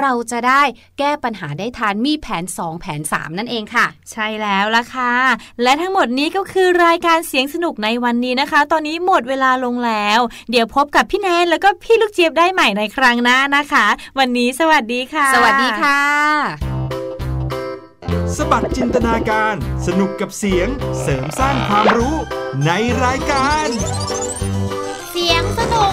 [0.00, 0.62] เราจะได้
[0.98, 5.12] แก้ปัญหาได้ทันมีแผน 2 แผน 3 นั่นเองค่ะ ใช่แล้วล่ะค่ะ
[5.62, 10.20] และทั้งหมดนี้ก็คือรายการเสียงสนุกในวันนี้นะคะ ตอนนี้หมดเวลาลงแล้ว
[10.50, 13.83] เดี๋ยวพบกับพี่แนนแล้วก็พี่ลูกเจี๊ยบได้ใหม่ในครั้งหน้านะคะ
[14.18, 16.00] วันนี้สวัสดีค่ะ สวัสดีค่ะ
[18.36, 19.54] สบัดจินตนาการ
[19.86, 20.68] สนุกกับเสียง
[21.02, 22.16] เสริมสร้างความรู้
[22.66, 22.70] ใน
[23.04, 23.68] รายการ
[25.10, 25.92] เสียงสนุก